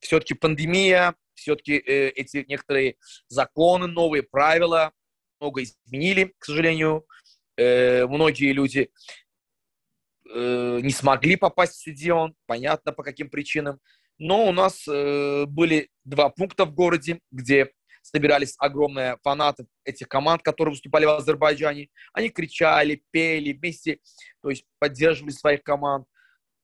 [0.00, 2.96] все-таки пандемия, все-таки э, эти некоторые
[3.28, 4.92] законы, новые правила,
[5.40, 7.06] много изменили, к сожалению.
[7.56, 8.90] Э, многие люди
[10.32, 13.80] э, не смогли попасть в стадион, понятно по каким причинам.
[14.18, 17.72] Но у нас э, были два пункта в городе, где
[18.10, 21.88] собирались огромные фанаты этих команд, которые выступали в Азербайджане.
[22.12, 23.98] Они кричали, пели вместе,
[24.42, 26.06] то есть поддерживали своих команд.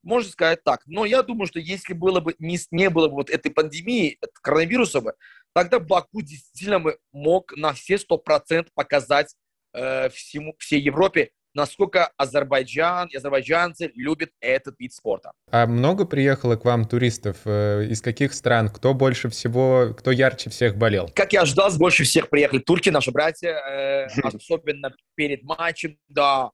[0.03, 0.83] Можно сказать так.
[0.87, 5.01] Но я думаю, что если было бы, не, не было бы вот этой пандемии, коронавируса
[5.01, 5.15] бы,
[5.55, 9.35] тогда Баку действительно мог на все сто процентов показать
[9.75, 15.33] э, всему, всей Европе, насколько Азербайджан и азербайджанцы любят этот вид спорта.
[15.51, 17.39] А много приехало к вам туристов?
[17.45, 18.69] Э, из каких стран?
[18.69, 21.11] Кто больше всего, кто ярче всех болел?
[21.15, 26.51] Как я ожидал, больше всех приехали турки, наши братья, э, особенно перед матчем, да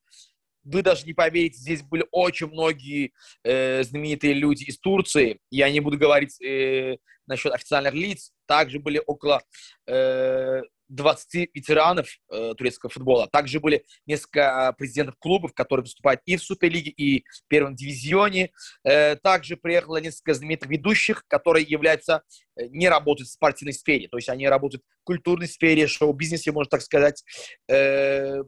[0.65, 5.39] вы даже не поверите, здесь были очень многие э, знаменитые люди из Турции.
[5.51, 8.33] Я не буду говорить э, насчет официальных лиц.
[8.47, 9.43] Также были около
[9.87, 13.29] э, 20 ветеранов э, турецкого футбола.
[13.29, 18.51] Также были несколько президентов клубов, которые выступают и в Суперлиге, и в первом дивизионе.
[18.85, 22.23] Э, также приехало несколько знаменитых ведущих, которые являются,
[22.57, 24.09] э, не работают в спортивной сфере.
[24.09, 27.23] То есть они работают в культурной сфере, шоу-бизнесе, можно так сказать.
[27.69, 28.43] Э,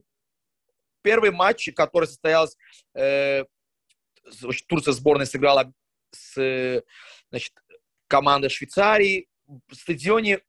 [1.03, 2.57] первый матч, который состоялся,
[2.95, 3.45] э,
[4.67, 5.73] Турция сборная сыграла
[6.13, 6.83] с
[7.31, 7.53] значит,
[8.07, 9.29] командой Швейцарии.
[9.47, 10.41] В стадионе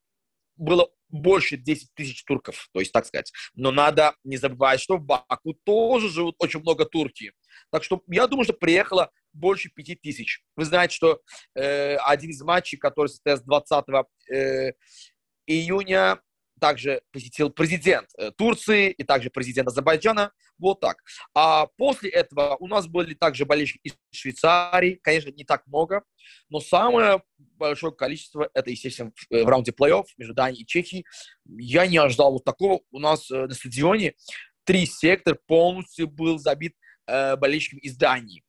[0.56, 3.32] было больше 10 тысяч турков, то есть так сказать.
[3.54, 7.34] Но надо не забывать, что в Баку тоже живут очень много турки.
[7.72, 10.44] Так что я думаю, что приехало больше 5 тысяч.
[10.56, 11.22] Вы знаете, что
[11.56, 13.86] э, один из матчей, который состоялся 20
[14.34, 14.74] э,
[15.46, 16.20] июня,
[16.62, 20.32] также посетил президент э, Турции и также президент Азербайджана.
[20.60, 20.98] Вот так.
[21.34, 26.04] А после этого у нас были также болельщики из Швейцарии, конечно, не так много,
[26.50, 31.06] но самое большое количество это, естественно, в э, раунде плей-офф между Данией и Чехией.
[31.46, 32.82] Я не ожидал вот такого.
[32.92, 34.14] У нас э, на стадионе
[34.64, 36.76] три сектора полностью был забит
[37.08, 38.44] болельщиками из Дании.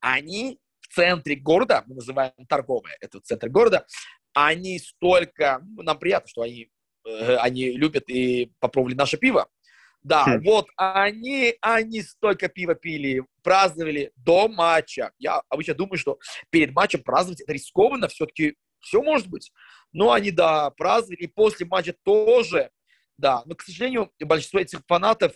[0.00, 3.84] Они в центре города, мы называем торговое, это центр города,
[4.32, 6.70] они столько, ну, нам приятно, что они
[7.04, 9.48] они любят и попробовали наше пиво.
[10.02, 10.42] Да, хм.
[10.42, 15.12] вот они, они столько пива пили, праздновали до матча.
[15.18, 16.18] Я обычно думаю, что
[16.50, 19.52] перед матчем праздновать это рискованно, все-таки все может быть.
[19.92, 22.70] Но они, да, праздновали, и после матча тоже,
[23.16, 23.42] да.
[23.46, 25.32] Но, к сожалению, большинство этих фанатов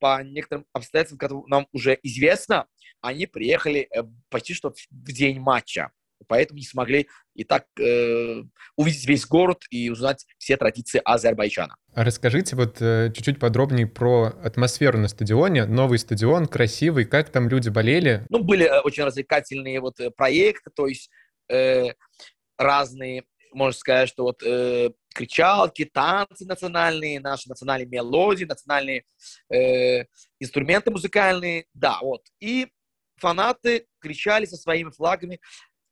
[0.00, 2.66] по некоторым обстоятельствам, которые нам уже известно,
[3.00, 5.92] они приехали э, почти что в день матча.
[6.26, 8.42] Поэтому не смогли и так э,
[8.76, 11.76] увидеть весь город и узнать все традиции Азербайджана.
[11.94, 15.64] А расскажите вот э, чуть-чуть подробнее про атмосферу на стадионе.
[15.64, 18.26] Новый стадион, красивый, как там люди болели?
[18.28, 21.10] Ну, были э, очень развлекательные вот э, проекты, то есть
[21.48, 21.92] э,
[22.56, 29.04] разные, можно сказать, что вот э, кричалки, танцы национальные, наши национальные мелодии, национальные
[29.52, 30.04] э,
[30.38, 32.22] инструменты музыкальные, да, вот.
[32.40, 32.68] И
[33.16, 35.40] фанаты кричали со своими флагами,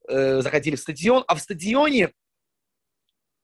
[0.09, 2.13] э, заходили в стадион, а в стадионе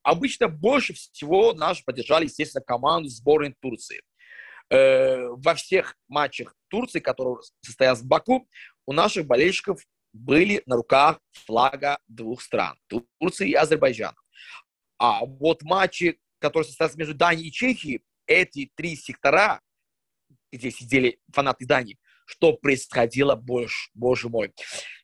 [0.03, 4.03] обычно больше всего наши поддержали, естественно, команду сборной Турции.
[4.71, 8.49] Э, во всех матчах Турции, которые состоялся в Баку,
[8.87, 9.81] у наших болельщиков
[10.13, 14.17] были на руках флага двух стран, Турции и Азербайджана.
[14.99, 19.61] А вот матчи, которые состоялись между Данией и Чехией, эти три сектора,
[20.51, 21.99] где сидели фанаты Дании,
[22.33, 24.53] что происходило, боже, боже мой.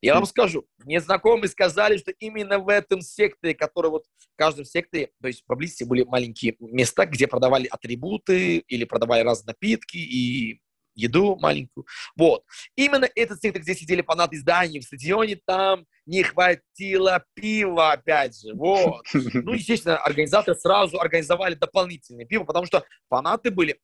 [0.01, 4.65] Я вам скажу, мне знакомые сказали, что именно в этом секторе, который вот в каждом
[4.65, 10.61] секторе, то есть поблизости были маленькие места, где продавали атрибуты или продавали разные напитки и
[10.95, 11.87] еду маленькую.
[12.17, 12.45] Вот.
[12.77, 18.55] Именно этот сектор, где сидели фанаты издания в стадионе, там не хватило пива, опять же.
[18.55, 19.05] Вот.
[19.49, 23.79] Ну, естественно, организаторы сразу организовали дополнительное пиво, потому что фанаты были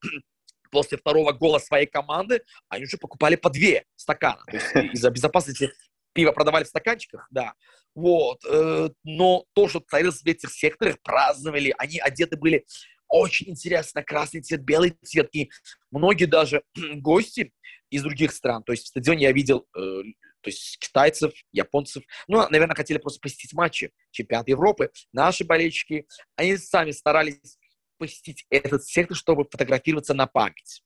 [0.75, 4.43] после второго гола своей команды, они уже покупали по две стакана.
[4.47, 5.71] То есть из-за безопасности
[6.13, 7.55] пиво продавали в стаканчиках, да.
[7.95, 8.45] Вот.
[8.45, 12.67] Э, но то, что творилось в этих секторах, праздновали, они одеты были
[13.07, 15.29] очень интересно, красный цвет, белый цвет.
[15.33, 15.49] И
[15.93, 16.65] многие даже
[16.97, 17.53] гости
[17.91, 20.03] из других стран, то есть в стадионе я видел э,
[20.41, 24.91] то есть китайцев, японцев, ну, наверное, хотели просто посетить матчи чемпионата Европы.
[25.13, 26.07] Наши болельщики,
[26.37, 27.59] они сами старались
[27.99, 30.83] посетить этот сектор, чтобы фотографироваться на память.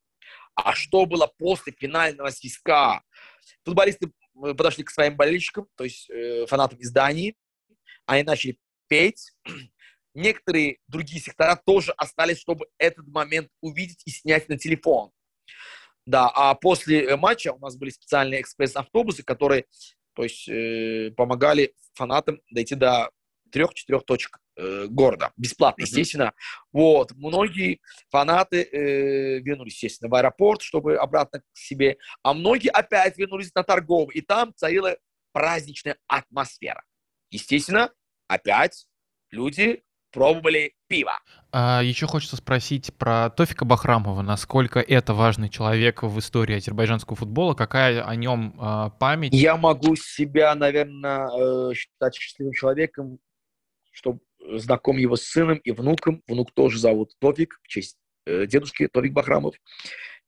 [0.54, 3.02] А что было после финального свистка?
[3.64, 7.36] Футболисты э, подошли к своим болельщикам, то есть э, фанатам из Дании.
[8.06, 9.32] Они начали петь.
[10.14, 15.12] Некоторые другие сектора тоже остались, чтобы этот момент увидеть и снять на телефон.
[16.06, 19.66] Да, а после э, матча у нас были специальные экспресс-автобусы, которые
[20.14, 23.10] то есть, э, помогали фанатам дойти до
[23.50, 25.32] трех-четырех точек э, города.
[25.36, 26.32] Бесплатно, естественно.
[26.72, 27.12] Вот.
[27.16, 27.80] Многие
[28.10, 31.98] фанаты э, вернулись, естественно, в аэропорт, чтобы обратно к себе.
[32.22, 34.16] А многие опять вернулись на торговый.
[34.16, 34.96] И там царила
[35.32, 36.82] праздничная атмосфера.
[37.30, 37.90] Естественно,
[38.26, 38.86] опять
[39.30, 41.12] люди пробовали пиво.
[41.52, 44.22] А еще хочется спросить про Тофика Бахрамова.
[44.22, 47.54] Насколько это важный человек в истории азербайджанского футбола?
[47.54, 49.32] Какая о нем э, память?
[49.32, 53.18] Я могу себя, наверное, э, считать счастливым человеком,
[53.98, 56.22] что знаком его с сыном и внуком.
[56.28, 59.56] Внук тоже зовут Товик, в честь э, дедушки Товик Бахрамов.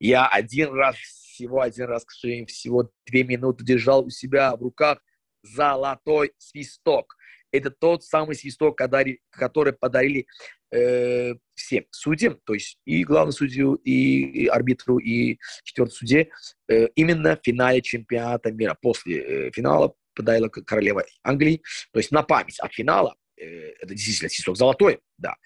[0.00, 4.62] Я один раз, всего один раз, к сожалению, всего две минуты держал у себя в
[4.62, 4.98] руках
[5.42, 7.16] золотой свисток.
[7.52, 10.26] Это тот самый свисток, который подарили
[10.72, 16.30] э, всем судьям, то есть и главному судью, и, и арбитру, и четвертому суде,
[16.68, 18.76] э, именно в финале чемпионата мира.
[18.80, 24.28] После э, финала подарила королева Англии, то есть на память от финала Э, это действительно
[24.28, 25.36] свисток золотой, да.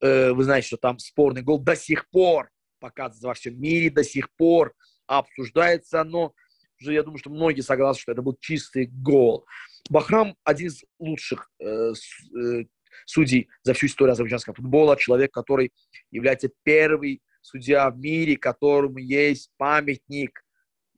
[0.00, 4.04] Э, вы знаете, что там спорный гол до сих пор показывается во всем мире, до
[4.04, 4.74] сих пор
[5.06, 6.34] обсуждается, но
[6.80, 9.46] уже я думаю, что многие согласны, что это был чистый гол.
[9.90, 12.64] Бахрам один из лучших э, э,
[13.04, 15.72] судей за всю историю азербайджанского футбола, человек, который
[16.10, 20.42] является первый судья в мире, которому есть памятник.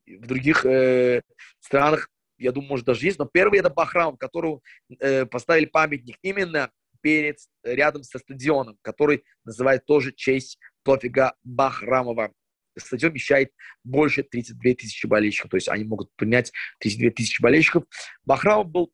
[0.06, 1.22] В других э,
[1.60, 2.10] странах
[2.42, 4.62] я думаю, может, даже есть, но первый это Бахрам, которому
[5.00, 12.32] э, поставили памятник именно перед, рядом со стадионом, который называет тоже честь Тофига Бахрамова.
[12.78, 13.52] Стадион вмещает
[13.84, 17.84] больше 32 тысячи болельщиков, то есть они могут принять 32 тысячи болельщиков.
[18.24, 18.92] Бахрамов был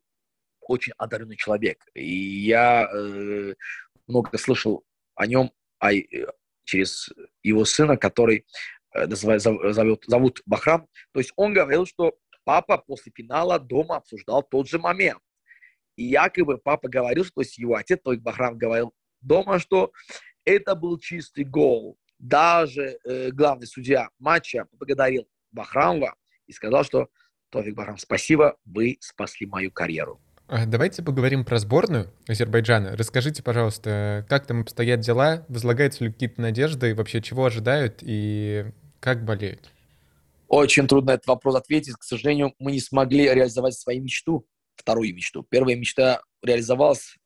[0.61, 3.55] очень одаренный человек, и я э,
[4.07, 4.85] много слышал
[5.15, 6.07] о нем а, э,
[6.65, 7.11] через
[7.43, 8.45] его сына, который
[8.95, 10.87] э, называют, зовут, зовут Бахрам.
[11.13, 12.17] То есть он говорил, что
[12.49, 15.21] папа после финала дома обсуждал тот же момент.
[15.97, 19.93] И якобы папа говорил, что его отец, Тойк Бахрам, говорил дома, что
[20.47, 21.99] это был чистый гол.
[22.19, 26.15] Даже э, главный судья матча поблагодарил Бахрамова
[26.47, 27.09] и сказал, что
[27.51, 30.19] Тофик Бахрам, спасибо, вы спасли мою карьеру.
[30.47, 32.97] А, давайте поговорим про сборную Азербайджана.
[32.97, 39.27] Расскажите, пожалуйста, как там обстоят дела, возлагаются ли какие-то надежды, вообще чего ожидают и как
[39.27, 39.71] болеют?
[40.49, 41.95] Очень трудно этот вопрос ответить.
[41.95, 44.47] К сожалению, мы не смогли реализовать свою мечту,
[44.77, 45.47] вторую мечту.
[45.49, 47.17] Первая мечта реализовалась,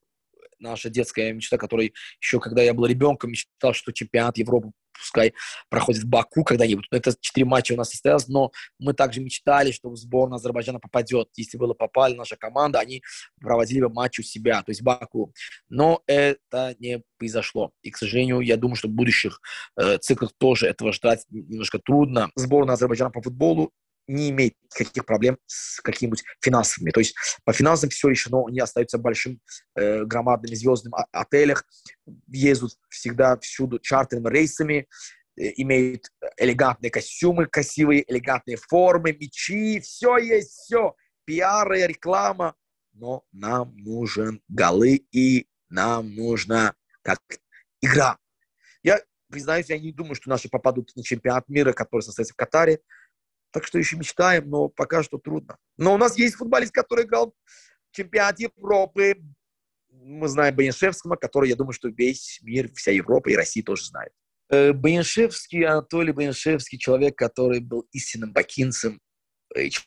[0.58, 4.72] наша детская мечта, которая еще когда я был ребенком, мечтал, что чемпионат Европы
[5.02, 5.34] пускай
[5.68, 6.86] проходит в Баку когда-нибудь.
[6.90, 11.28] Это четыре матча у нас состоялось, но мы также мечтали, что в сборную Азербайджана попадет.
[11.36, 13.02] Если бы попали наша команда, они
[13.40, 15.32] проводили бы матч у себя, то есть Баку.
[15.68, 17.72] Но это не произошло.
[17.82, 19.40] И, к сожалению, я думаю, что в будущих
[19.76, 22.30] э, циклах тоже этого ждать немножко трудно.
[22.36, 23.72] Сборная Азербайджана по футболу
[24.06, 26.90] не имеет никаких проблем с какими-нибудь финансовыми.
[26.90, 29.40] То есть по финансам все решено, они остаются большим
[29.76, 31.64] э, громадным звездным отелях,
[32.28, 34.88] ездят всегда всюду чартерными рейсами,
[35.38, 40.94] э, имеют элегантные костюмы, красивые элегантные формы, мечи, все есть, все.
[41.24, 42.54] Пиар и реклама.
[42.94, 47.20] Но нам нужен голы и нам нужна как
[47.80, 48.18] игра.
[48.82, 49.00] Я
[49.30, 52.80] признаюсь, я не думаю, что наши попадут на чемпионат мира, который состоится в Катаре.
[53.52, 55.56] Так что еще мечтаем, но пока что трудно.
[55.76, 57.34] Но у нас есть футболист, который играл
[57.90, 59.16] в чемпионате Европы.
[59.90, 64.12] Мы знаем Баяншевского, который, я думаю, что весь мир, вся Европа и Россия тоже знает.
[64.48, 69.00] Э, Баяншевский, Анатолий Баяншевский, человек, который был истинным бакинцем,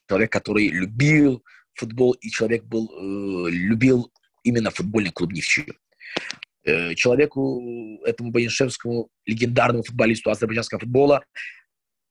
[0.08, 1.44] человек, который любил
[1.74, 4.12] футбол, и человек был, э, любил
[4.44, 5.66] именно футбольный клуб Невчи.
[6.64, 11.24] Э, человеку, этому Баяншевскому, легендарному футболисту азербайджанского футбола,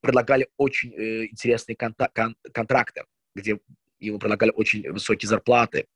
[0.05, 3.03] предлагали очень э, интересные конта- кон- контракты,
[3.35, 3.59] где
[3.99, 5.87] ему предлагали очень высокие зарплаты,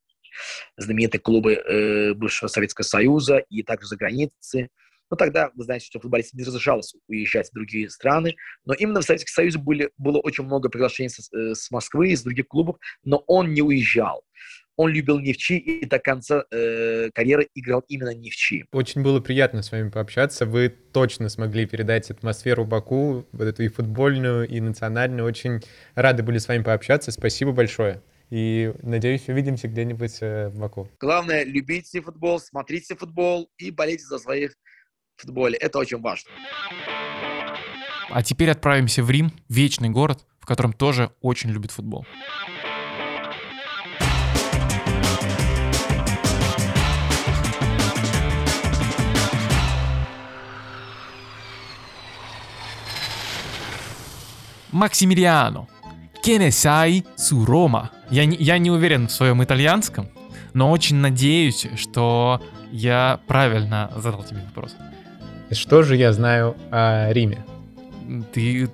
[0.76, 4.68] знаменитые клубы э, бывшего Советского Союза и также за границей.
[5.10, 9.04] Но тогда, вы знаете, что футболистам не разрешалось уезжать в другие страны, но именно в
[9.04, 13.24] Советском Союзе были, было очень много приглашений с, э, с Москвы, из других клубов, но
[13.26, 14.24] он не уезжал
[14.80, 18.64] он любил Невчи и до конца э, карьеры играл именно Невчи.
[18.72, 20.46] Очень было приятно с вами пообщаться.
[20.46, 25.28] Вы точно смогли передать атмосферу Баку, вот эту и футбольную, и национальную.
[25.28, 25.60] Очень
[25.94, 27.12] рады были с вами пообщаться.
[27.12, 28.00] Спасибо большое.
[28.30, 30.88] И надеюсь, увидимся где-нибудь э, в Баку.
[30.98, 34.54] Главное, любите футбол, смотрите футбол и болейте за своих
[35.18, 35.58] футболе.
[35.58, 36.30] Это очень важно.
[38.08, 42.06] А теперь отправимся в Рим, вечный город, в котором тоже очень любит футбол.
[54.72, 55.66] Максимилиано.
[56.22, 57.88] Sai su Roma?
[58.10, 60.08] Я не, я не уверен в своем итальянском,
[60.52, 64.76] но очень надеюсь, что я правильно задал тебе вопрос.
[65.50, 67.44] Что же я знаю о Риме?
[68.32, 68.68] Ты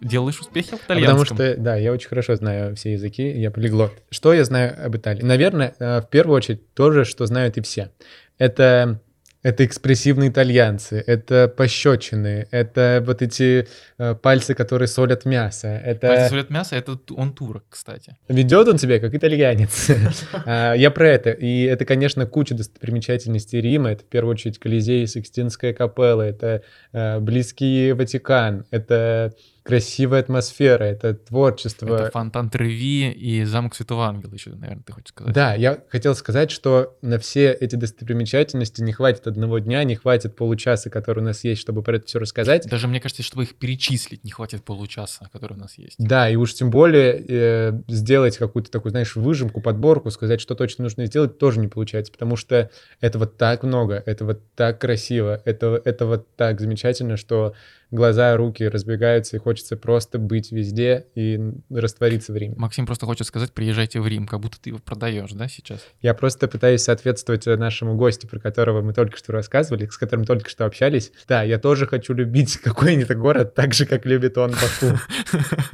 [0.00, 1.36] делаешь успехи в итальянском?
[1.36, 3.92] Потому что, да, я очень хорошо знаю все языки, я полиглот.
[4.10, 5.22] Что я знаю об Италии?
[5.22, 7.90] Наверное, э, в первую очередь, то же, что знают и все.
[8.38, 9.00] Это
[9.42, 13.66] это экспрессивные итальянцы, это пощечины, это вот эти
[13.98, 15.68] э, пальцы, которые солят мясо.
[15.68, 16.08] Это...
[16.08, 18.16] Пальцы солят мясо, это он турок, кстати.
[18.28, 19.90] Ведет он себя как итальянец.
[20.44, 21.30] А, я про это.
[21.30, 23.92] И это, конечно, куча достопримечательностей Рима.
[23.92, 26.62] Это, в первую очередь, Колизей, Сикстинская капелла, это
[26.92, 31.94] э, близкий Ватикан, это красивая атмосфера, это творчество.
[31.94, 35.32] Это фонтан Треви и замок Святого Ангела еще, наверное, ты хочешь сказать.
[35.32, 40.34] Да, я хотел сказать, что на все эти достопримечательности не хватит одного дня, не хватит
[40.36, 42.66] получаса, который у нас есть, чтобы про это все рассказать.
[42.68, 45.96] Даже, мне кажется, чтобы их перечислить, не хватит получаса, который у нас есть.
[45.98, 50.84] Да, и уж тем более э, сделать какую-то такую, знаешь, выжимку, подборку, сказать, что точно
[50.84, 56.18] нужно сделать, тоже не получается, потому что этого так много, этого так красиво, этого, этого
[56.18, 57.54] так замечательно, что
[57.92, 61.38] глаза, руки разбегаются, и хочется просто быть везде и
[61.70, 62.54] раствориться в Риме.
[62.56, 65.86] Максим просто хочет сказать, приезжайте в Рим, как будто ты его продаешь, да, сейчас?
[66.00, 70.48] Я просто пытаюсь соответствовать нашему гостю, про которого мы только что рассказывали, с которым только
[70.48, 71.12] что общались.
[71.28, 74.98] Да, я тоже хочу любить какой-нибудь город так же, как любит он Баку.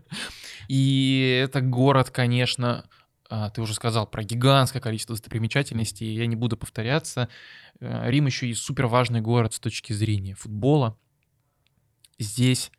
[0.69, 2.85] И это город, конечно,
[3.31, 7.29] а, ты уже сказал про гигантское количество достопримечательностей, я не буду повторяться.
[7.81, 10.99] Э, Рим еще и супер важный город с точки зрения футбола
[12.19, 12.71] здесь,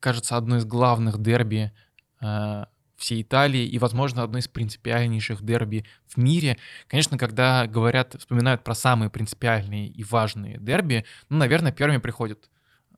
[0.00, 1.72] кажется, одно из главных дерби
[2.20, 2.64] э,
[2.96, 6.58] всей Италии и, возможно, одно из принципиальнейших дерби в мире.
[6.86, 12.48] Конечно, когда говорят, вспоминают про самые принципиальные и важные дерби, ну, наверное, первыми приходят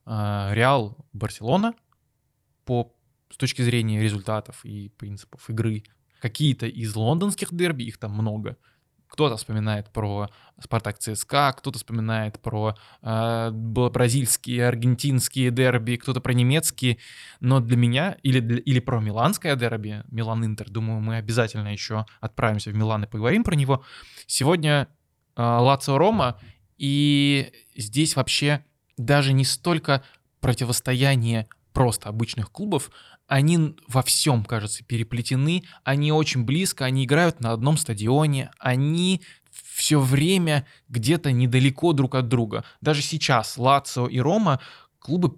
[0.06, 1.74] э, Реал, Барселона
[2.64, 2.94] по
[3.30, 5.82] с точки зрения результатов и принципов игры.
[6.20, 8.56] Какие-то из лондонских дерби, их там много,
[9.08, 10.28] кто-то вспоминает про
[10.60, 16.98] Спартак ЦСКА, кто-то вспоминает про э, бразильские, аргентинские дерби, кто-то про немецкие.
[17.40, 22.70] Но для меня, или, для, или про миланское дерби, Милан-Интер, думаю, мы обязательно еще отправимся
[22.70, 23.84] в Милан и поговорим про него.
[24.26, 24.88] Сегодня
[25.36, 26.38] э, Лацио Рома,
[26.78, 28.64] и здесь вообще
[28.96, 30.02] даже не столько
[30.40, 32.90] противостояние просто обычных клубов,
[33.26, 40.00] они во всем, кажется, переплетены, они очень близко, они играют на одном стадионе, они все
[40.00, 42.64] время где-то недалеко друг от друга.
[42.80, 44.60] Даже сейчас Лацио и Рома
[44.98, 45.36] клубы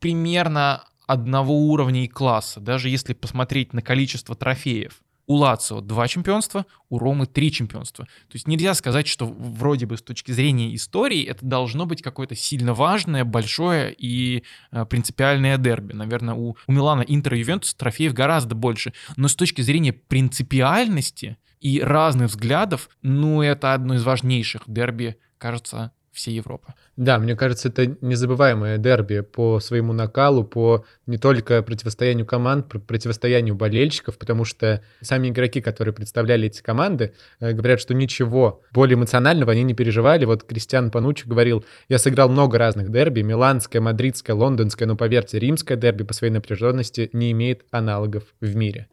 [0.00, 5.00] примерно одного уровня и класса, даже если посмотреть на количество трофеев.
[5.26, 8.04] У Лацио два чемпионства, у Ромы три чемпионства.
[8.04, 12.36] То есть нельзя сказать, что вроде бы с точки зрения истории это должно быть какое-то
[12.36, 15.94] сильно важное, большое и э, принципиальное дерби.
[15.94, 18.92] Наверное, у, у Милана, Интер и Ювентус трофеев гораздо больше.
[19.16, 25.92] Но с точки зрения принципиальности и разных взглядов, ну, это одно из важнейших дерби, кажется,
[26.16, 26.74] всей Европы.
[26.96, 33.54] Да, мне кажется, это незабываемое дерби по своему накалу, по не только противостоянию команд, противостоянию
[33.54, 39.52] болельщиков, потому что сами игроки, которые представляли эти команды, э, говорят, что ничего более эмоционального
[39.52, 40.24] они не переживали.
[40.24, 45.76] Вот Кристиан Панучи говорил, я сыграл много разных дерби, миланское, мадридское, лондонское, но поверьте, римское
[45.76, 48.88] дерби по своей напряженности не имеет аналогов в мире.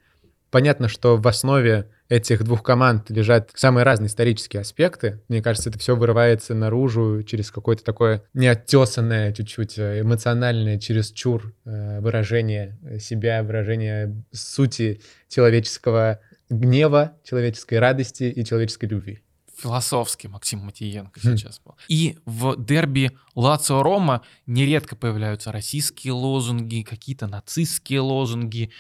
[0.53, 5.19] Понятно, что в основе этих двух команд лежат самые разные исторические аспекты.
[5.27, 12.01] Мне кажется, это все вырывается наружу через какое-то такое неоттесанное, чуть-чуть э, эмоциональное, чересчур э,
[12.01, 16.19] выражение себя, выражение сути человеческого
[16.51, 19.23] гнева, человеческой радости и человеческой любви
[19.57, 21.37] философский Максим Матиенко хм.
[21.37, 21.75] сейчас был.
[21.87, 28.71] И в дерби Лацио-Рома нередко появляются российские лозунги, какие-то нацистские лозунги,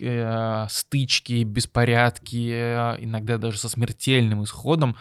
[0.00, 4.96] э, стычки, беспорядки, э, иногда даже со смертельным исходом.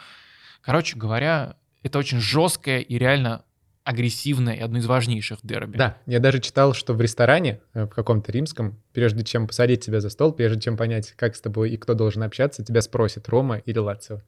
[0.61, 3.43] Короче говоря, это очень жесткое и реально
[3.83, 5.77] агрессивное и одно из важнейших дерби.
[5.77, 9.99] Да, я даже читал, что в ресторане, э, в каком-то римском, прежде чем посадить тебя
[10.01, 13.57] за стол, прежде чем понять, как с тобой и кто должен общаться, тебя спросят, Рома
[13.57, 14.21] или Лацио.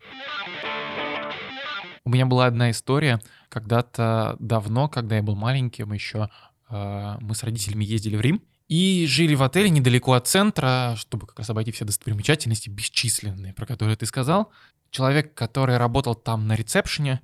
[2.06, 6.30] У меня была одна история, когда-то давно, когда я был маленьким еще,
[6.70, 11.28] э, мы с родителями ездили в Рим, и жили в отеле недалеко от центра, чтобы
[11.28, 14.51] как раз обойти все достопримечательности бесчисленные, про которые ты сказал.
[14.89, 17.22] Человек, который работал там на ресепшене,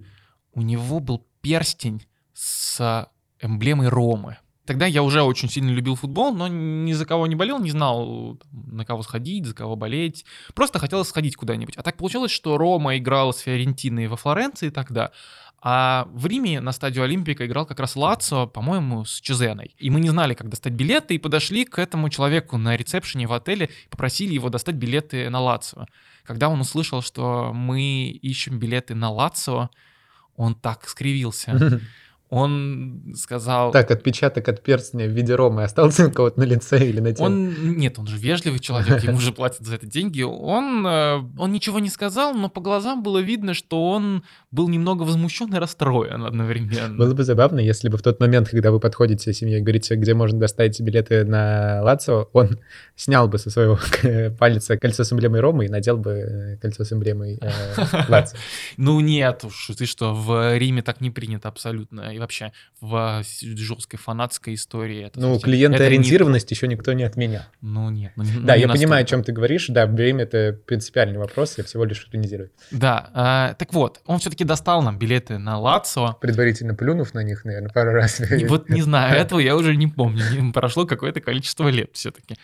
[0.54, 3.10] у него был перстень с
[3.42, 4.38] эмблемой Ромы.
[4.70, 8.40] Тогда я уже очень сильно любил футбол, но ни за кого не болел, не знал,
[8.52, 10.26] на кого сходить, за кого болеть.
[10.54, 11.76] Просто хотелось сходить куда-нибудь.
[11.76, 15.12] А так получилось, что Рома играл с Фиорентиной во Флоренции тогда,
[15.60, 19.74] а в Риме на стадию Олимпика играл как раз Лацо, по-моему, с Чезеной.
[19.80, 23.34] И мы не знали, как достать билеты, и подошли к этому человеку на ресепшене в
[23.34, 25.88] отеле, попросили его достать билеты на Лацо.
[26.26, 29.72] Когда он услышал, что мы ищем билеты на Лацо,
[30.36, 31.82] он так скривился.
[32.30, 33.72] он сказал...
[33.72, 37.26] Так, отпечаток от перстня в виде ромы остался у кого-то на лице или на теле?
[37.26, 37.78] Он...
[37.78, 40.22] Нет, он же вежливый человек, ему же платят за это деньги.
[40.22, 45.04] Он, э, он ничего не сказал, но по глазам было видно, что он был немного
[45.04, 46.98] возмущен и расстроен одновременно.
[46.98, 50.14] Было бы забавно, если бы в тот момент, когда вы подходите семье и говорите, где
[50.16, 52.60] можно достать билеты на Лацо, он
[52.96, 53.78] снял бы со своего
[54.40, 57.52] пальца кольцо с эмблемой Ромы и надел бы э, кольцо с эмблемой э,
[58.08, 58.38] Лацо.
[58.78, 64.56] Ну нет уж, ты что, в Риме так не принято абсолютно вообще в жесткой фанатской
[64.56, 65.06] истории.
[65.06, 67.44] Это, ну, клиентоориентированность еще никто не отменял.
[67.62, 68.14] Ну, нет.
[68.16, 69.68] Ну, да, ну, я понимаю, о чем ты говоришь.
[69.68, 72.50] Да, время— это принципиальный вопрос, я всего лишь иронизирую.
[72.72, 76.18] Да, э, так вот, он все-таки достал нам билеты на Лацо.
[76.22, 78.20] Предварительно плюнув на них, наверное, пару раз.
[78.20, 80.52] И вот не знаю, этого я уже не помню.
[80.54, 82.36] Прошло какое-то количество лет все-таки.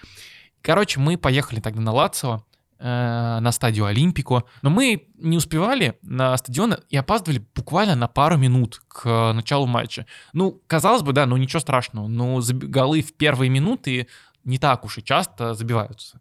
[0.62, 2.44] Короче, мы поехали тогда на Лацио.
[2.78, 4.44] Э, на стадию Олимпику.
[4.62, 10.06] Но мы не успевали на стадион и опаздывали буквально на пару минут к началу матча.
[10.34, 12.08] Ну, казалось бы, да, ну ничего страшного.
[12.10, 14.08] Но голы в первые минуты
[14.44, 16.20] не так уж и часто забиваются.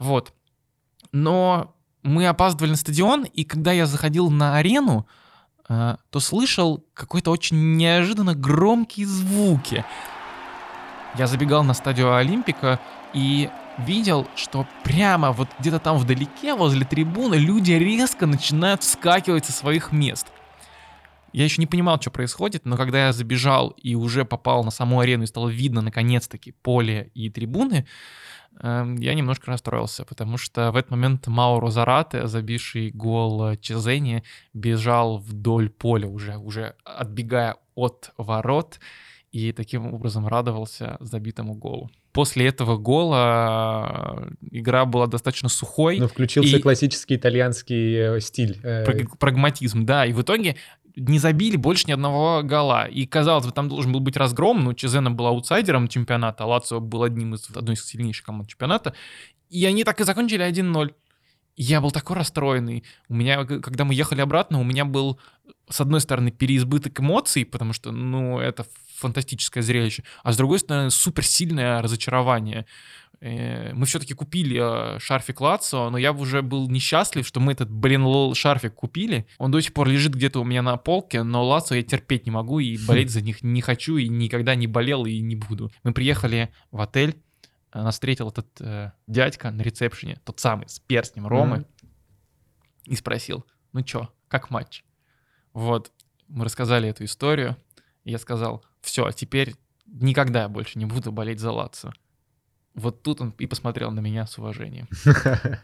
[0.00, 0.32] Вот.
[1.12, 5.06] Но мы опаздывали на стадион, и когда я заходил на арену,
[5.68, 9.84] э, то слышал какой-то очень неожиданно громкие звуки.
[11.16, 12.80] Я забегал на стадию Олимпика,
[13.12, 19.52] и видел, что прямо вот где-то там вдалеке, возле трибуны, люди резко начинают вскакивать со
[19.52, 20.26] своих мест.
[21.32, 25.00] Я еще не понимал, что происходит, но когда я забежал и уже попал на саму
[25.00, 27.86] арену и стало видно наконец-таки поле и трибуны,
[28.60, 34.22] эм, я немножко расстроился, потому что в этот момент Мауро Зарате, забивший гол Чезени,
[34.52, 38.78] бежал вдоль поля уже, уже отбегая от ворот,
[39.32, 41.90] и таким образом радовался забитому голу.
[42.12, 45.98] После этого гола э, игра была достаточно сухой.
[45.98, 46.60] Но включился и...
[46.60, 48.60] классический итальянский э, стиль.
[48.62, 48.84] Э.
[49.18, 50.04] Прагматизм, да.
[50.04, 50.56] И в итоге
[50.96, 52.86] не забили больше ни одного гола.
[52.86, 56.80] И, казалось бы, там должен был быть разгром, но Чезена был аутсайдером чемпионата, а Лацио
[56.80, 58.94] был одним из, одной из сильнейших команд чемпионата.
[59.50, 60.94] И они так и закончили 1-0.
[61.56, 62.84] Я был такой расстроенный.
[63.08, 65.20] У меня, когда мы ехали обратно, у меня был,
[65.68, 68.64] с одной стороны, переизбыток эмоций, потому что, ну, это
[68.96, 72.66] фантастическое зрелище, а с другой стороны, суперсильное разочарование.
[73.22, 77.70] Э, мы все-таки купили э, шарфик Лацо, но я уже был несчастлив, что мы этот,
[77.70, 79.26] блин, лол шарфик купили.
[79.38, 82.32] Он до сих пор лежит где-то у меня на полке, но Лацо я терпеть не
[82.32, 85.70] могу и болеть за них не хочу и никогда не болел и не буду.
[85.84, 87.16] Мы приехали в отель,
[87.72, 92.92] нас встретил этот э, дядька на ресепшене, тот самый, с перстнем Ромы, mm-hmm.
[92.92, 94.84] и спросил, ну чё, как матч?
[95.52, 95.92] Вот,
[96.28, 97.56] мы рассказали эту историю,
[98.04, 99.54] и я сказал, все, теперь
[99.86, 101.92] никогда я больше не буду болеть за Лацо.
[102.74, 104.88] Вот тут он и посмотрел на меня с уважением.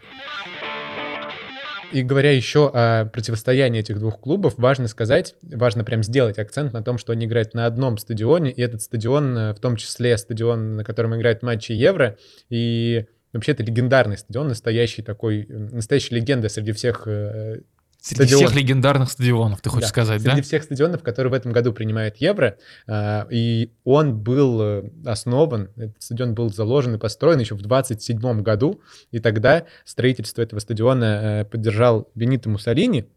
[1.91, 6.83] И говоря еще о противостоянии этих двух клубов, важно сказать, важно прям сделать акцент на
[6.83, 10.75] том, что они играют на одном стадионе, и этот стадион, э, в том числе стадион,
[10.75, 12.15] на котором играют матчи Евро,
[12.49, 17.61] и вообще это легендарный стадион, настоящий такой, настоящая легенда среди всех э,
[18.01, 18.47] Среди стадион.
[18.47, 20.31] всех легендарных стадионов, ты хочешь да, сказать, среди да?
[20.35, 25.69] Среди всех стадионов, которые в этом году принимают Евро, а, и он был э, основан,
[25.75, 28.81] этот стадион был заложен и построен еще в 27 году,
[29.11, 33.09] и тогда строительство этого стадиона э, поддержал Бенито Муссолини,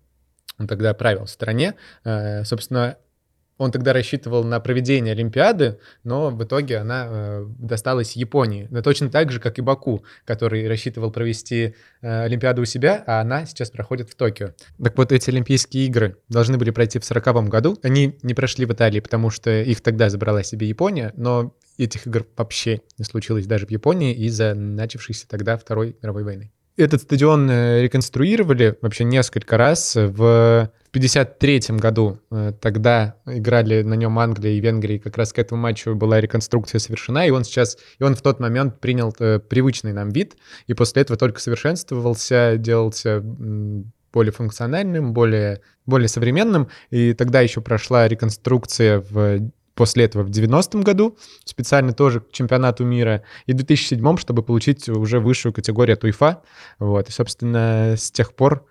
[0.58, 2.96] он тогда правил в стране, э, собственно,
[3.62, 8.66] он тогда рассчитывал на проведение Олимпиады, но в итоге она э, досталась Японии.
[8.70, 13.20] Но точно так же, как и Баку, который рассчитывал провести э, Олимпиаду у себя, а
[13.20, 14.50] она сейчас проходит в Токио.
[14.82, 17.78] Так вот, эти Олимпийские игры должны были пройти в 1940 году.
[17.84, 22.26] Они не прошли в Италии, потому что их тогда забрала себе Япония, но этих игр
[22.36, 26.50] вообще не случилось даже в Японии из-за начавшейся тогда Второй мировой войны.
[26.76, 29.94] Этот стадион э, реконструировали вообще несколько раз.
[29.94, 35.38] В 1953 году э, тогда играли на нем Англия и Венгрия, и как раз к
[35.38, 39.38] этому матчу была реконструкция совершена, и он сейчас, и он в тот момент принял э,
[39.38, 40.36] привычный нам вид,
[40.66, 43.22] и после этого только совершенствовался, делался
[44.12, 50.82] более функциональным, более, более современным, и тогда еще прошла реконструкция в после этого в 90-м
[50.82, 56.04] году, специально тоже к чемпионату мира, и в 2007 чтобы получить уже высшую категорию от
[56.04, 56.42] УЕФА.
[56.78, 57.08] Вот.
[57.08, 58.66] И, собственно, с тех пор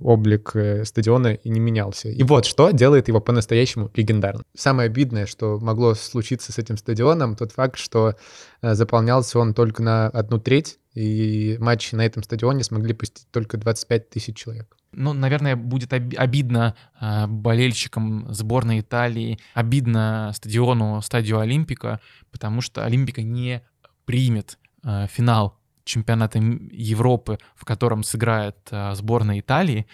[0.00, 2.08] облик э, стадиона и не менялся.
[2.08, 4.44] И вот что делает его по-настоящему легендарным.
[4.56, 8.16] Самое обидное, что могло случиться с этим стадионом, тот факт, что
[8.62, 13.58] э, заполнялся он только на одну треть, и матчи на этом стадионе смогли посетить только
[13.58, 14.76] 25 тысяч человек.
[14.92, 22.00] Ну, наверное, будет обидно э, болельщикам сборной Италии, обидно стадиону, Стадио Олимпико,
[22.32, 23.62] потому что Олимпико не
[24.04, 25.59] примет э, финал
[25.90, 29.86] чемпионата Европы, в котором сыграет э, сборная Италии,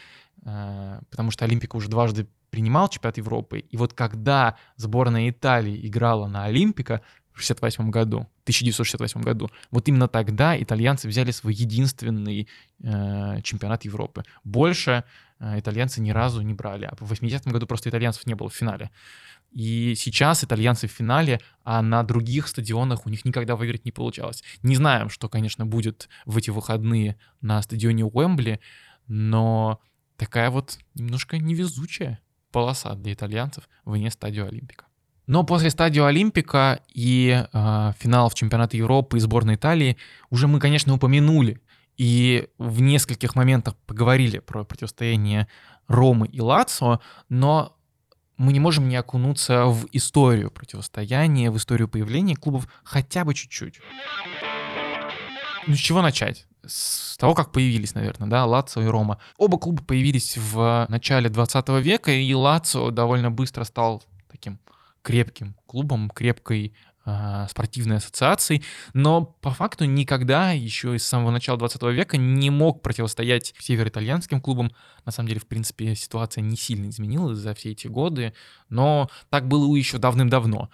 [0.45, 3.59] э, потому что Олимпико уже дважды принимал чемпионат Европы.
[3.59, 7.03] И вот когда сборная Италии играла на Олимпико,
[7.37, 9.51] в 68 году, 1968 году.
[9.71, 12.49] Вот именно тогда итальянцы взяли свой единственный
[12.83, 14.23] э, чемпионат Европы.
[14.43, 15.05] Больше
[15.39, 16.87] э, итальянцы ни разу не брали.
[16.87, 18.91] А в 80-м году просто итальянцев не было в финале.
[19.57, 24.45] И сейчас итальянцы в финале, а на других стадионах у них никогда выиграть не получалось.
[24.63, 28.61] Не знаем, что, конечно, будет в эти выходные на стадионе Уэмбли,
[29.09, 29.81] но
[30.19, 32.21] такая вот немножко невезучая
[32.53, 34.85] полоса для итальянцев вне стадио Олимпика.
[35.27, 39.97] Но после стадии Олимпика и э, финалов чемпионата Европы и сборной Италии
[40.29, 41.63] уже мы, конечно, упомянули
[41.97, 45.49] и в нескольких моментах поговорили про противостояние
[45.89, 47.01] Ромы и Лацио,
[47.31, 47.76] но
[48.37, 53.81] мы не можем не окунуться в историю противостояния, в историю появления клубов хотя бы чуть-чуть.
[55.67, 56.47] Ну, с чего начать?
[56.65, 59.19] С того, как появились, наверное, да, Лацио и Рома.
[59.39, 64.61] Оба клуба появились в начале 20 века, и Лацио довольно быстро стал таким
[65.03, 66.75] крепким клубом, крепкой
[67.49, 73.55] спортивной ассоциацией, но по факту никогда еще с самого начала 20 века не мог противостоять
[73.59, 74.73] североитальянским клубам.
[75.05, 78.33] На самом деле, в принципе, ситуация не сильно изменилась за все эти годы,
[78.69, 80.71] но так было еще давным-давно.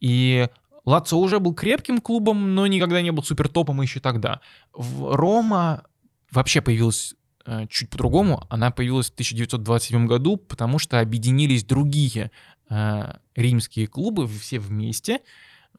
[0.00, 0.48] И
[0.84, 4.40] Лацо уже был крепким клубом, но никогда не был супертопом еще тогда.
[4.72, 5.84] В Рома
[6.30, 7.14] вообще появилась
[7.44, 8.44] э, чуть по-другому.
[8.50, 12.30] Она появилась в 1927 году, потому что объединились другие
[12.74, 15.20] Э, римские клубы все вместе.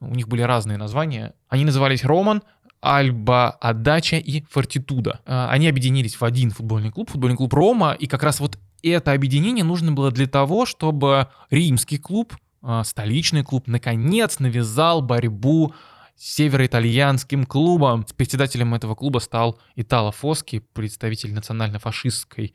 [0.00, 1.34] У них были разные названия.
[1.48, 2.42] Они назывались Роман,
[2.80, 5.20] Альба Адача и Фортитуда.
[5.24, 9.12] Э, они объединились в один футбольный клуб, футбольный клуб Рома, и как раз вот это
[9.12, 15.72] объединение нужно было для того, чтобы римский клуб, э, столичный клуб, наконец навязал борьбу
[16.16, 18.04] с североитальянским клубом.
[18.16, 22.54] Председателем этого клуба стал Итало Фоски, представитель национально-фашистской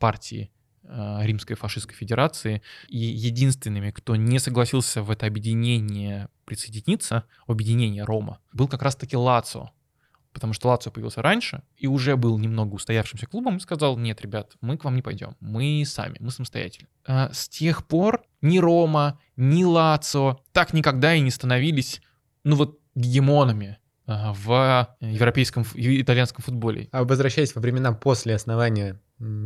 [0.00, 0.50] партии
[0.86, 2.60] Э, Римской фашистской федерации.
[2.88, 9.70] И единственными, кто не согласился в это объединение присоединиться, объединение Рома, был как раз-таки Лацо.
[10.32, 14.56] Потому что Лацо появился раньше и уже был немного устоявшимся клубом и сказал, нет, ребят,
[14.60, 16.88] мы к вам не пойдем, мы сами, мы самостоятельно.
[17.06, 22.02] А с тех пор ни Рома, ни Лацо так никогда и не становились,
[22.42, 26.88] ну вот, гегемонами в европейском и итальянском футболе.
[26.92, 29.00] А возвращаясь во времена после основания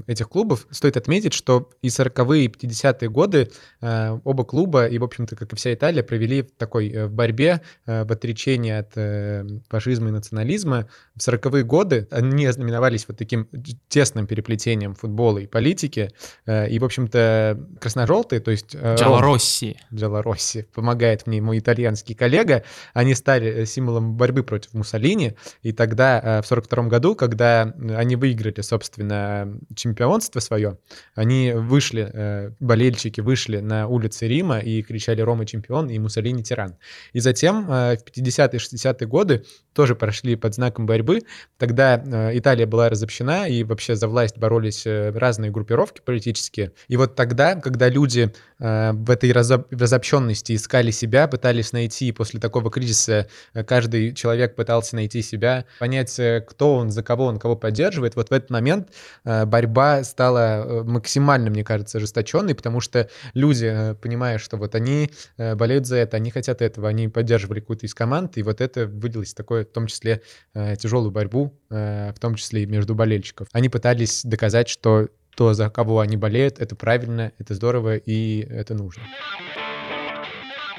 [0.07, 0.67] этих клубов.
[0.71, 3.51] Стоит отметить, что и 40-е, и 50-е годы
[3.81, 7.63] э, оба клуба, и, в общем-то, как и вся Италия, провели в такой э, борьбе,
[7.87, 10.89] э, в отречении от э, фашизма и национализма.
[11.15, 13.49] В 40-е годы они ознаменовались вот таким
[13.89, 16.11] тесным переплетением футбола и политики.
[16.47, 18.75] Э, и, в общем-то, красно-желтые, то есть...
[18.75, 19.77] Э, Джалоросси.
[19.93, 20.67] Джалоросси.
[20.75, 22.65] Помогает мне мой итальянский коллега.
[22.95, 25.37] Они стали э, символом борьбы против Муссолини.
[25.63, 30.79] И тогда, э, в 42 году, когда они выиграли, собственно, чемпионство свое,
[31.15, 36.77] они вышли, э, болельщики вышли на улицы Рима и кричали «Рома чемпион» и «Муссолини тиран».
[37.13, 41.21] И затем э, в 50-е, 60-е годы тоже прошли под знаком борьбы.
[41.57, 46.73] Тогда э, Италия была разобщена, и вообще за власть боролись разные группировки политические.
[46.89, 53.29] И вот тогда, когда люди в этой разобщенности искали себя, пытались найти после такого кризиса,
[53.67, 58.33] каждый человек пытался найти себя, понять, кто он, за кого он, кого поддерживает, вот в
[58.33, 58.89] этот момент
[59.49, 65.11] борьба стала э, максимально, мне кажется, ожесточенной, потому что люди, э, понимая, что вот они
[65.37, 68.87] э, болеют за это, они хотят этого, они поддерживали какую-то из команд, и вот это
[68.87, 70.23] выделилось такое, в том числе,
[70.55, 73.49] тяжелую борьбу, в том числе и между болельщиков.
[73.53, 78.75] Они пытались доказать, что то, за кого они болеют, это правильно, это здорово и это
[78.75, 79.03] нужно.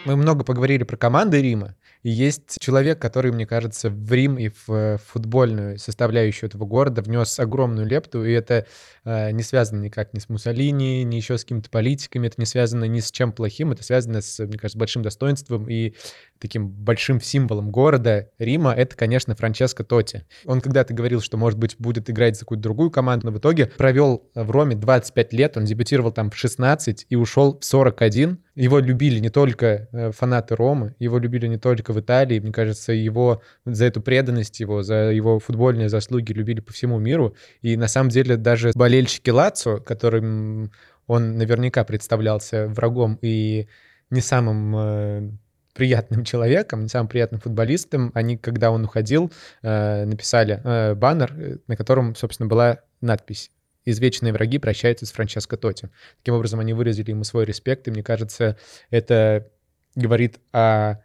[0.06, 4.50] Мы много поговорили про команды Рима, и есть человек, который, мне кажется, в Рим и
[4.50, 8.66] в э, футбольную составляющую этого города внес огромную лепту, и это
[9.04, 12.86] э, не связано никак ни с Муссолини, ни еще с какими-то политиками, это не связано
[12.86, 15.94] ни с чем плохим, это связано с, мне кажется, большим достоинством и
[16.40, 20.24] таким большим символом города Рима, это, конечно, Франческо Тоти.
[20.46, 23.66] Он когда-то говорил, что, может быть, будет играть за какую-то другую команду, но в итоге
[23.66, 28.40] провел в Роме 25 лет, он дебютировал там в 16 и ушел в 41.
[28.60, 32.92] Его любили не только э, фанаты Ромы, его любили не только в Италии, мне кажется,
[32.92, 37.38] его за эту преданность его, за его футбольные заслуги любили по всему миру.
[37.62, 40.74] И на самом деле даже болельщики Лацо, которым
[41.08, 43.70] он наверняка представлялся врагом и
[44.10, 45.32] не самым э,
[45.74, 48.12] приятным человеком, не самым приятным футболистом.
[48.14, 49.32] Они, когда он уходил,
[49.62, 53.52] э, написали э, баннер, э, на котором, собственно, была надпись
[53.90, 55.90] извечные враги прощаются с Франческо Тоти.
[56.18, 58.58] Таким образом, они выразили ему свой респект, и мне кажется,
[58.90, 59.50] это
[59.96, 60.98] говорит о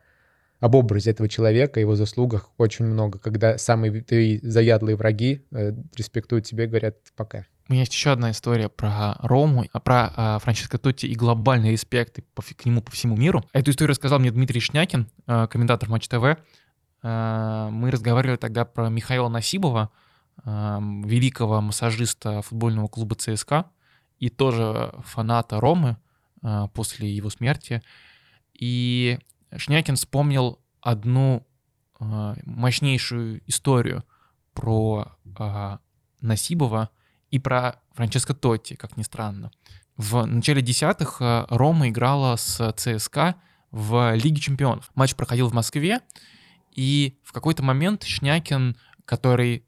[0.61, 6.47] об образе этого человека, его заслугах очень много, когда самые твои заядлые враги э, респектуют
[6.47, 7.45] тебя и говорят «пока».
[7.69, 11.73] У меня есть еще одна история про Рому, а про а, Франческо Тотти и глобальный
[11.73, 13.43] респект по, к нему по всему миру.
[13.53, 16.39] Эту историю рассказал мне Дмитрий Шнякин, а, комментатор Матч ТВ.
[17.03, 19.91] А, мы разговаривали тогда про Михаила Насибова,
[20.45, 23.71] великого массажиста футбольного клуба ЦСКА
[24.19, 25.97] и тоже фаната Ромы
[26.43, 27.83] а, после его смерти.
[28.53, 29.19] И
[29.57, 31.47] Шнякин вспомнил одну
[31.99, 34.05] э, мощнейшую историю
[34.53, 35.79] про э,
[36.21, 36.91] Насибова
[37.31, 39.51] и про Франческо Тотти, как ни странно.
[39.97, 43.37] В начале десятых Рома играла с ЦСКА
[43.71, 44.91] в Лиге чемпионов.
[44.95, 46.01] Матч проходил в Москве,
[46.75, 49.65] и в какой-то момент Шнякин, который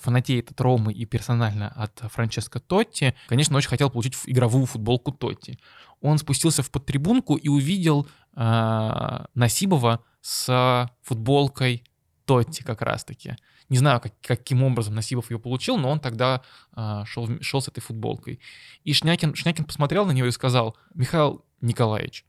[0.00, 5.58] фанатеет от Ромы и персонально от Франческо Тотти, конечно, очень хотел получить игровую футболку Тотти.
[6.00, 8.06] Он спустился в подтрибунку и увидел
[8.36, 11.84] э, Насибова с футболкой
[12.24, 13.36] Тотти как раз-таки.
[13.68, 16.42] Не знаю, как, каким образом Насибов ее получил, но он тогда
[16.76, 18.40] э, шел, шел с этой футболкой.
[18.84, 22.24] И Шнякин, Шнякин посмотрел на него и сказал, Михаил Николаевич,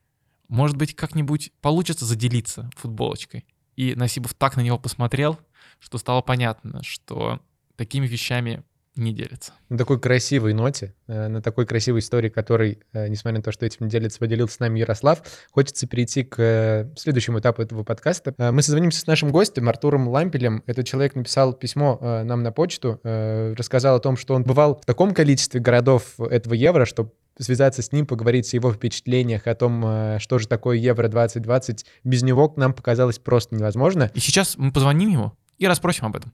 [0.48, 3.46] может быть, как-нибудь получится заделиться футболочкой.
[3.76, 5.38] И Насибов так на него посмотрел,
[5.80, 7.40] что стало понятно, что
[7.76, 8.62] такими вещами
[8.96, 9.52] не делится.
[9.68, 13.64] На такой красивой ноте, э, на такой красивой истории, которой, э, несмотря на то, что
[13.64, 18.34] этим делится, поделился с нами Ярослав, хочется перейти к э, следующему этапу этого подкаста.
[18.38, 20.62] Мы созвонимся с нашим гостем Артуром Лампелем.
[20.66, 25.14] Этот человек написал письмо нам на почту, рассказал о том, что он бывал в таком
[25.14, 30.38] количестве городов этого евро, что связаться с ним, поговорить о его впечатлениях, о том, что
[30.38, 34.10] же такое Евро 2020, без него нам показалось просто невозможно.
[34.14, 36.32] И сейчас мы позвоним ему и расспросим об этом.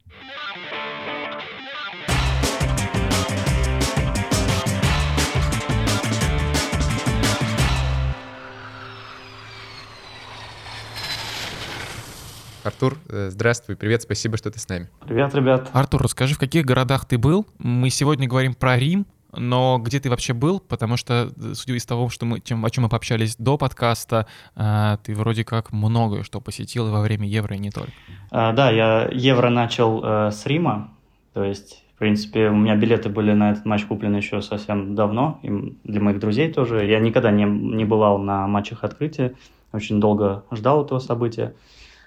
[12.63, 14.89] Артур, э, здравствуй, привет, спасибо, что ты с нами.
[15.07, 15.71] Привет, ребят.
[15.73, 17.47] Артур, расскажи, в каких городах ты был?
[17.59, 19.07] Мы сегодня говорим про Рим,
[19.37, 20.61] но где ты вообще был?
[20.61, 24.27] Потому что, э, судя из того, что мы, чем, о чем мы пообщались до подкаста,
[24.55, 27.93] э, ты вроде как многое что посетил во время Евро и не только.
[28.31, 30.91] А, да, я Евро начал э, с Рима,
[31.35, 35.39] то есть, в принципе, у меня билеты были на этот матч куплены еще совсем давно,
[35.43, 36.87] и для моих друзей тоже.
[36.87, 39.35] Я никогда не, не бывал на матчах открытия,
[39.73, 41.55] очень долго ждал этого события.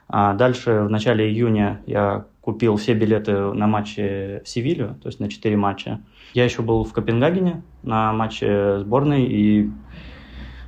[0.09, 5.19] А дальше в начале июня я купил все билеты на матчи в Севилью, то есть
[5.19, 6.01] на 4 матча.
[6.33, 9.69] Я еще был в Копенгагене на матче сборной и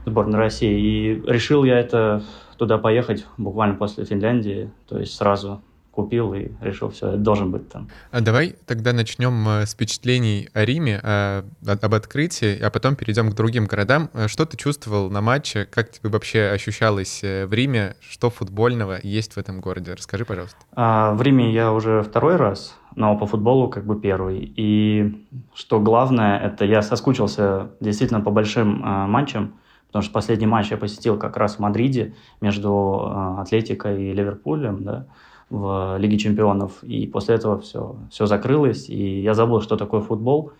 [0.05, 0.79] сборной России.
[0.79, 2.23] И решил я это
[2.57, 7.69] туда поехать буквально после Финляндии, то есть сразу купил и решил, все, это должен быть
[7.69, 7.89] там.
[8.11, 12.95] А давай тогда начнем э, с впечатлений о Риме, о, э, об открытии, а потом
[12.95, 14.09] перейдем к другим городам.
[14.13, 15.65] Э, что ты чувствовал на матче?
[15.65, 17.95] Как тебе вообще ощущалось в Риме?
[17.99, 19.93] Что футбольного есть в этом городе?
[19.93, 20.57] Расскажи, пожалуйста.
[20.73, 24.53] А, в Риме я уже второй раз, но по футболу как бы первый.
[24.55, 29.55] И что главное, это я соскучился действительно по большим а, матчам,
[29.87, 34.83] потому что последний матч я посетил как раз в Мадриде между а, Атлетикой и Ливерпулем,
[34.83, 35.07] да,
[35.51, 36.83] в Лиге чемпионов.
[36.83, 40.53] И после этого все, все закрылось, и я забыл, что такое футбол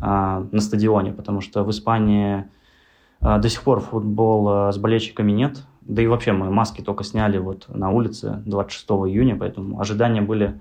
[0.00, 2.46] а, на стадионе, потому что в Испании
[3.20, 5.62] а, до сих пор футбол а, с болельщиками нет.
[5.82, 10.58] Да и вообще мы маски только сняли вот на улице 26 июня, поэтому ожидания были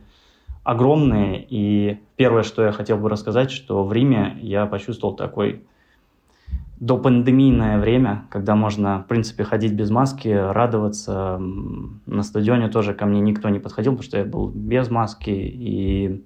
[0.63, 1.45] огромные.
[1.49, 5.63] И первое, что я хотел бы рассказать, что в Риме я почувствовал такой
[6.79, 11.37] до пандемийное время, когда можно, в принципе, ходить без маски, радоваться.
[12.05, 15.29] На стадионе тоже ко мне никто не подходил, потому что я был без маски.
[15.29, 16.23] И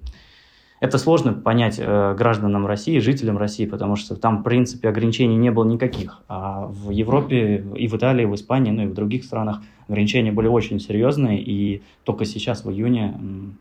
[0.80, 5.50] это сложно понять э, гражданам России, жителям России, потому что там, в принципе, ограничений не
[5.50, 6.22] было никаких.
[6.28, 10.32] А в Европе и в Италии, и в Испании, ну и в других странах ограничения
[10.32, 13.18] были очень серьезные, и только сейчас, в июне,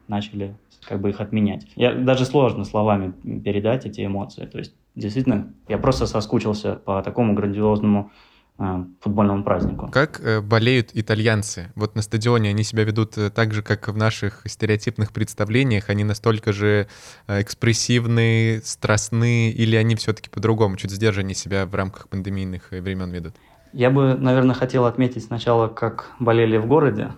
[0.09, 1.67] начали как бы их отменять.
[1.77, 3.13] Я, даже сложно словами
[3.45, 4.45] передать эти эмоции.
[4.45, 8.11] То есть действительно, я просто соскучился по такому грандиозному
[8.59, 9.89] э, футбольному празднику.
[9.93, 11.73] Как э, болеют итальянцы?
[11.75, 15.91] Вот на стадионе они себя ведут э, так же, как в наших стереотипных представлениях?
[15.91, 16.89] Они настолько же
[17.29, 23.35] экспрессивные, страстные, или они все-таки по-другому, чуть сдержаннее себя в рамках пандемийных времен ведут?
[23.73, 27.13] Я бы, наверное, хотел отметить сначала, как болели в городе.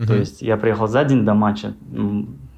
[0.00, 0.06] Угу.
[0.06, 1.74] То есть я приехал за день до матча,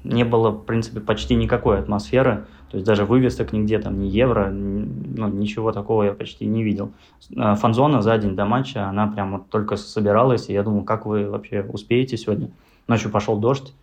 [0.03, 2.45] не было, в принципе, почти никакой атмосферы.
[2.73, 6.91] То есть даже вывесок нигде, там, ни евро, ну, ничего такого я почти не видел.
[7.37, 11.05] А, фанзона за день до матча, она прям вот только собиралась, и я думал, как
[11.05, 12.49] вы вообще успеете сегодня?
[12.87, 13.75] Ночью пошел дождь,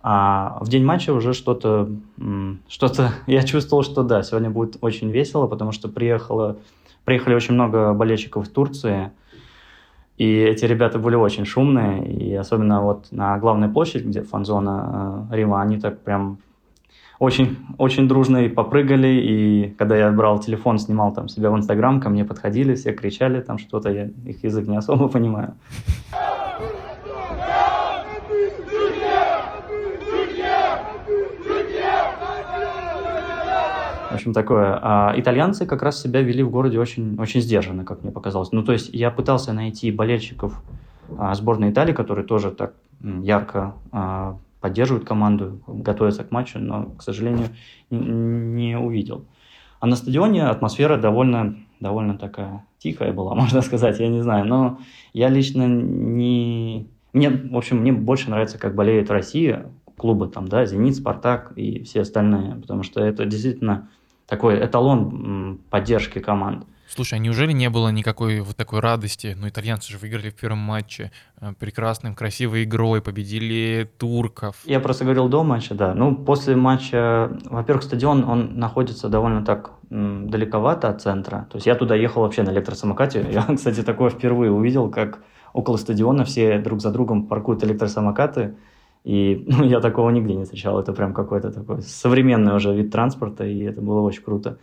[0.00, 1.90] а в день матча уже что-то,
[2.68, 6.56] что-то, я чувствовал, что да, сегодня будет очень весело, потому что приехало,
[7.04, 9.12] приехали очень много болельщиков из Турции,
[10.16, 15.36] и эти ребята были очень шумные, и особенно вот на главной площади, где фан-зона э,
[15.36, 16.38] Рима, они так прям
[17.18, 22.00] очень, очень дружно и попрыгали, и когда я брал телефон, снимал там себя в Инстаграм,
[22.00, 25.54] ко мне подходили, все кричали там что-то, я их язык не особо понимаю.
[34.10, 34.78] В общем, такое.
[34.80, 38.50] А итальянцы как раз себя вели в городе очень, очень сдержанно, как мне показалось.
[38.50, 40.62] Ну, то есть я пытался найти болельщиков
[41.18, 47.02] а, сборной Италии, которые тоже так ярко а, поддерживают команду, готовятся к матчу, но, к
[47.02, 47.48] сожалению,
[47.90, 49.26] не, увидел.
[49.80, 54.46] А на стадионе атмосфера довольно, довольно такая тихая была, можно сказать, я не знаю.
[54.46, 54.78] Но
[55.12, 56.88] я лично не...
[57.12, 61.82] Мне, в общем, мне больше нравится, как болеет Россия, клубы там, да, «Зенит», «Спартак» и
[61.84, 63.88] все остальные, потому что это действительно
[64.26, 66.66] такой эталон поддержки команд.
[66.88, 69.36] Слушай, а неужели не было никакой вот такой радости?
[69.38, 71.10] Ну, итальянцы же выиграли в первом матче
[71.40, 74.56] э, прекрасным, красивой игрой, победили турков.
[74.64, 75.94] Я просто говорил до матча, да.
[75.94, 81.46] Ну, после матча, во-первых, стадион, он находится довольно так далековато от центра.
[81.50, 83.26] То есть я туда ехал вообще на электросамокате.
[83.32, 85.20] Я, кстати, такое впервые увидел, как
[85.52, 88.56] около стадиона все друг за другом паркуют электросамокаты.
[89.04, 90.80] И ну, я такого нигде не встречал.
[90.80, 94.58] Это прям какой-то такой современный уже вид транспорта, и это было очень круто.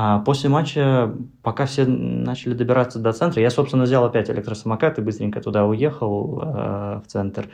[0.00, 5.02] А после матча, пока все начали добираться до центра, я, собственно, взял опять электросамокат и
[5.02, 7.48] быстренько туда уехал э, в центр.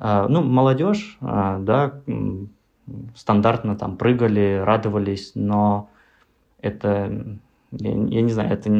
[0.00, 2.00] Э, ну, молодежь, э, да,
[3.14, 5.88] стандартно там прыгали, радовались, но
[6.60, 7.38] это,
[7.70, 8.70] я, я не знаю, это,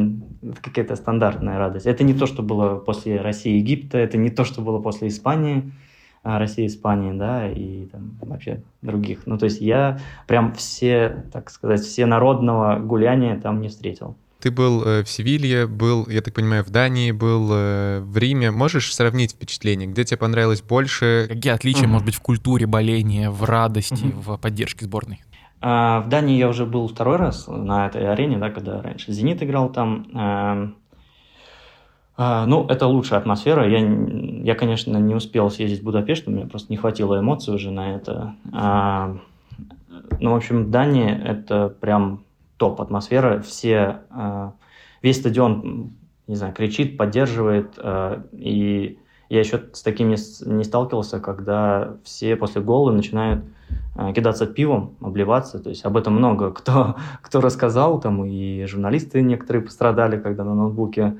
[0.42, 1.86] это какая-то стандартная радость.
[1.86, 5.72] Это не то, что было после России Египта, это не то, что было после Испании.
[6.28, 9.20] А, России, Испании, да, и там вообще других.
[9.24, 14.14] Ну, то есть я прям все, так сказать, все народного гуляния там не встретил.
[14.38, 18.50] Ты был э, в Севилье, был, я так понимаю, в Дании, был э, в Риме.
[18.50, 19.86] Можешь сравнить впечатления?
[19.86, 21.24] Где тебе понравилось больше?
[21.30, 21.86] Какие отличия, mm-hmm.
[21.86, 24.20] может быть, в культуре боления, в радости, mm-hmm.
[24.20, 25.22] в поддержке сборной?
[25.62, 29.42] А, в Дании я уже был второй раз на этой арене, да, когда раньше «Зенит»
[29.42, 30.74] играл там.
[32.20, 33.68] А, ну, это лучшая атмосфера.
[33.68, 37.70] Я, я, конечно, не успел съездить в Будапешт, у меня просто не хватило эмоций уже
[37.70, 38.34] на это.
[38.52, 39.16] А,
[40.18, 42.24] ну, в общем, Дания– это прям
[42.56, 43.40] топ атмосфера.
[43.40, 44.54] Все, а,
[45.00, 45.92] весь стадион,
[46.26, 47.74] не знаю, кричит, поддерживает.
[47.78, 48.98] А, и
[49.28, 53.44] Я еще с таким не, не сталкивался, когда все после гола начинают
[54.12, 55.60] кидаться пивом, обливаться.
[55.60, 60.56] То есть об этом много кто, кто рассказал, там и журналисты некоторые пострадали, когда на
[60.56, 61.14] ноутбуке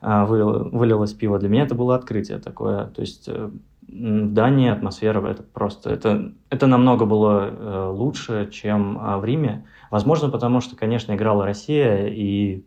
[0.00, 1.38] вылилось пиво.
[1.38, 2.86] Для меня это было открытие такое.
[2.86, 3.50] То есть э,
[3.88, 9.64] в Дании атмосфера это просто это это намного было э, лучше, чем э, в Риме.
[9.90, 12.64] Возможно, потому что, конечно, играла Россия и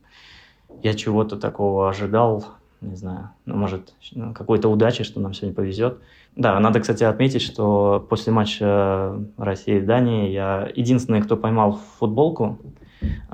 [0.81, 2.45] я чего-то такого ожидал,
[2.81, 5.99] не знаю, ну, может, ну, какой-то удачи, что нам сегодня повезет.
[6.35, 12.59] Да, надо, кстати, отметить, что после матча России и Дании я единственный, кто поймал футболку
[12.59, 12.79] а,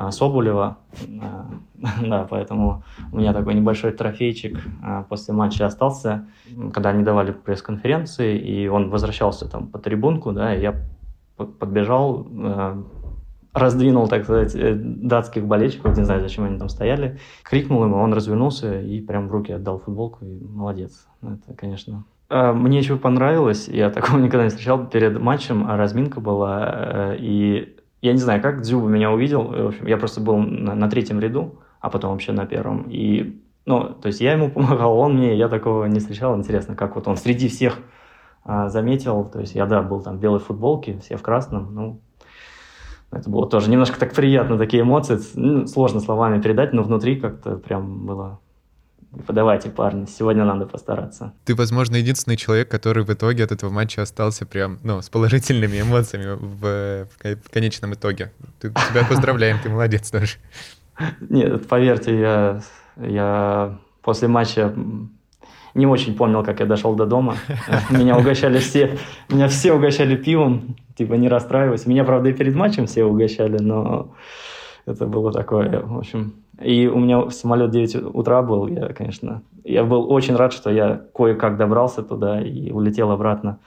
[0.09, 0.77] Соболева.
[1.21, 1.49] А,
[2.01, 6.27] да, поэтому у меня такой небольшой трофейчик а, после матча остался,
[6.73, 10.75] когда они давали пресс-конференции, и он возвращался там по трибунку, да, и я
[11.35, 12.27] подбежал,
[13.55, 18.13] раздвинул, так сказать, э, датских болельщиков, не знаю, зачем они там стояли, крикнул ему, он
[18.13, 21.07] развернулся и прям в руки отдал футболку, и молодец.
[21.21, 22.03] Это, конечно...
[22.27, 27.74] А, мне еще понравилось, я такого никогда не встречал, перед матчем разминка была, э, и
[28.05, 31.19] я не знаю, как Дзюба меня увидел, в общем, я просто был на, на третьем
[31.19, 35.35] ряду, а потом вообще на первом, и, ну, то есть я ему помогал, он мне,
[35.35, 37.79] я такого не встречал, интересно, как вот он среди всех
[38.43, 41.99] а, заметил, то есть я, да, был там в белой футболке, все в красном, ну,
[43.11, 45.17] это было тоже немножко так приятно, такие эмоции.
[45.35, 48.39] Ну, сложно словами передать, но внутри как-то прям было
[49.25, 51.33] Подавайте, парни, сегодня надо постараться.
[51.45, 55.81] Ты, возможно, единственный человек, который в итоге от этого матча остался прям, ну, с положительными
[55.81, 58.31] эмоциями в, в конечном итоге.
[58.59, 60.37] Ты, тебя поздравляем, ты молодец тоже.
[61.19, 62.61] Нет, поверьте, я,
[62.97, 64.73] я после матча
[65.73, 67.35] не очень помнил, как я дошел до дома.
[67.89, 68.97] Меня угощали все,
[69.29, 71.89] меня все угощали пивом, типа не расстраивайся.
[71.89, 74.13] Меня, правда, и перед матчем все угощали, но
[74.85, 76.33] это было такое, в общем.
[76.61, 81.01] И у меня самолет 9 утра был, я, конечно, я был очень рад, что я
[81.13, 83.59] кое-как добрался туда и улетел обратно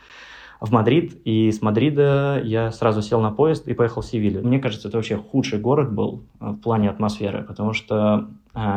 [0.61, 4.45] в Мадрид, и с Мадрида я сразу сел на поезд и поехал в Севилью.
[4.45, 8.29] Мне кажется, это вообще худший город был э, в плане атмосферы, потому что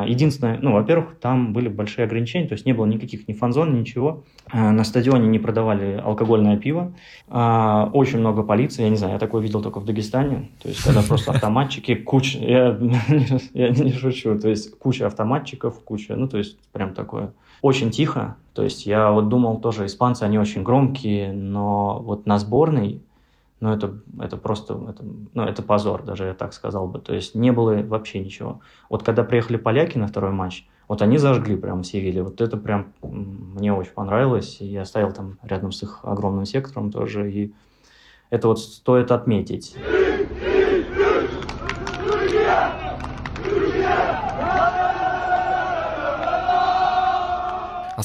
[0.07, 4.23] единственное, ну, во-первых, там были большие ограничения, то есть не было никаких ни фанзон, ничего.
[4.51, 6.93] Э, на стадионе не продавали алкогольное пиво.
[7.27, 11.01] Очень много полиции, я не знаю, я такое видел только в Дагестане, то есть когда
[11.01, 12.79] просто автоматчики, куча, я,
[13.53, 18.36] я не шучу, то есть куча автоматчиков, куча, ну, то есть прям такое очень тихо.
[18.53, 23.01] То есть я вот думал тоже, испанцы, они очень громкие, но вот на сборной,
[23.62, 25.03] ну это, это просто, это,
[25.34, 26.99] ну это позор, даже я так сказал бы.
[26.99, 28.59] То есть не было вообще ничего.
[28.89, 32.24] Вот когда приехали поляки на второй матч, вот они зажгли прям Севилье.
[32.24, 34.57] Вот это прям мне очень понравилось.
[34.59, 37.32] И я стоял там рядом с их огромным сектором тоже.
[37.32, 37.53] И
[38.32, 39.76] это вот стоит отметить.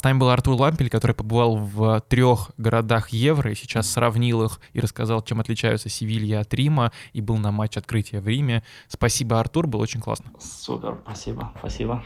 [0.06, 4.80] Нами был Артур Лампель, который побывал в трех городах Евро и сейчас сравнил их и
[4.80, 8.62] рассказал, чем отличаются Севилья от Рима, и был на матч открытия в Риме.
[8.88, 10.30] Спасибо, Артур, было очень классно.
[10.38, 12.04] Супер, спасибо, спасибо.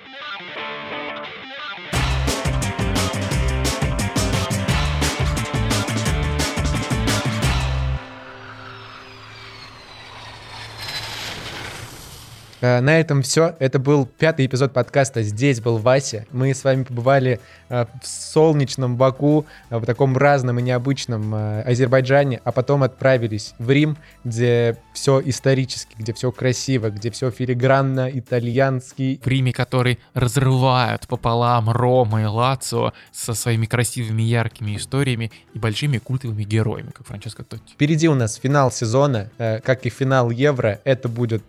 [12.61, 13.55] На этом все.
[13.59, 15.23] Это был пятый эпизод подкаста.
[15.23, 16.27] Здесь был Вася.
[16.31, 22.41] Мы с вами побывали э, в солнечном Баку, э, в таком разном и необычном Азербайджане,
[22.45, 29.21] а потом отправились в Рим, где все исторически, где все красиво, где все филигранно, итальянский.
[29.23, 35.99] В Риме, который разрывают пополам Рома и Лацио со своими красивыми, яркими историями и большими
[35.99, 37.73] культовыми героями, как Франческо Тотти.
[37.73, 40.81] Впереди у нас финал сезона, как и финал Евро.
[40.85, 41.43] Это будет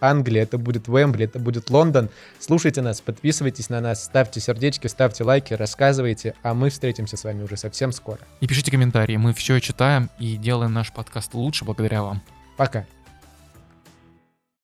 [0.00, 2.10] Англия, это будет Уэмбли, это будет Лондон.
[2.38, 7.42] Слушайте нас, подписывайтесь на нас, ставьте сердечки, ставьте лайки, рассказывайте, а мы встретимся с вами
[7.42, 8.20] уже совсем скоро.
[8.40, 12.22] И пишите комментарии, мы все читаем и делаем наш подкаст лучше благодаря вам.
[12.56, 12.86] Пока.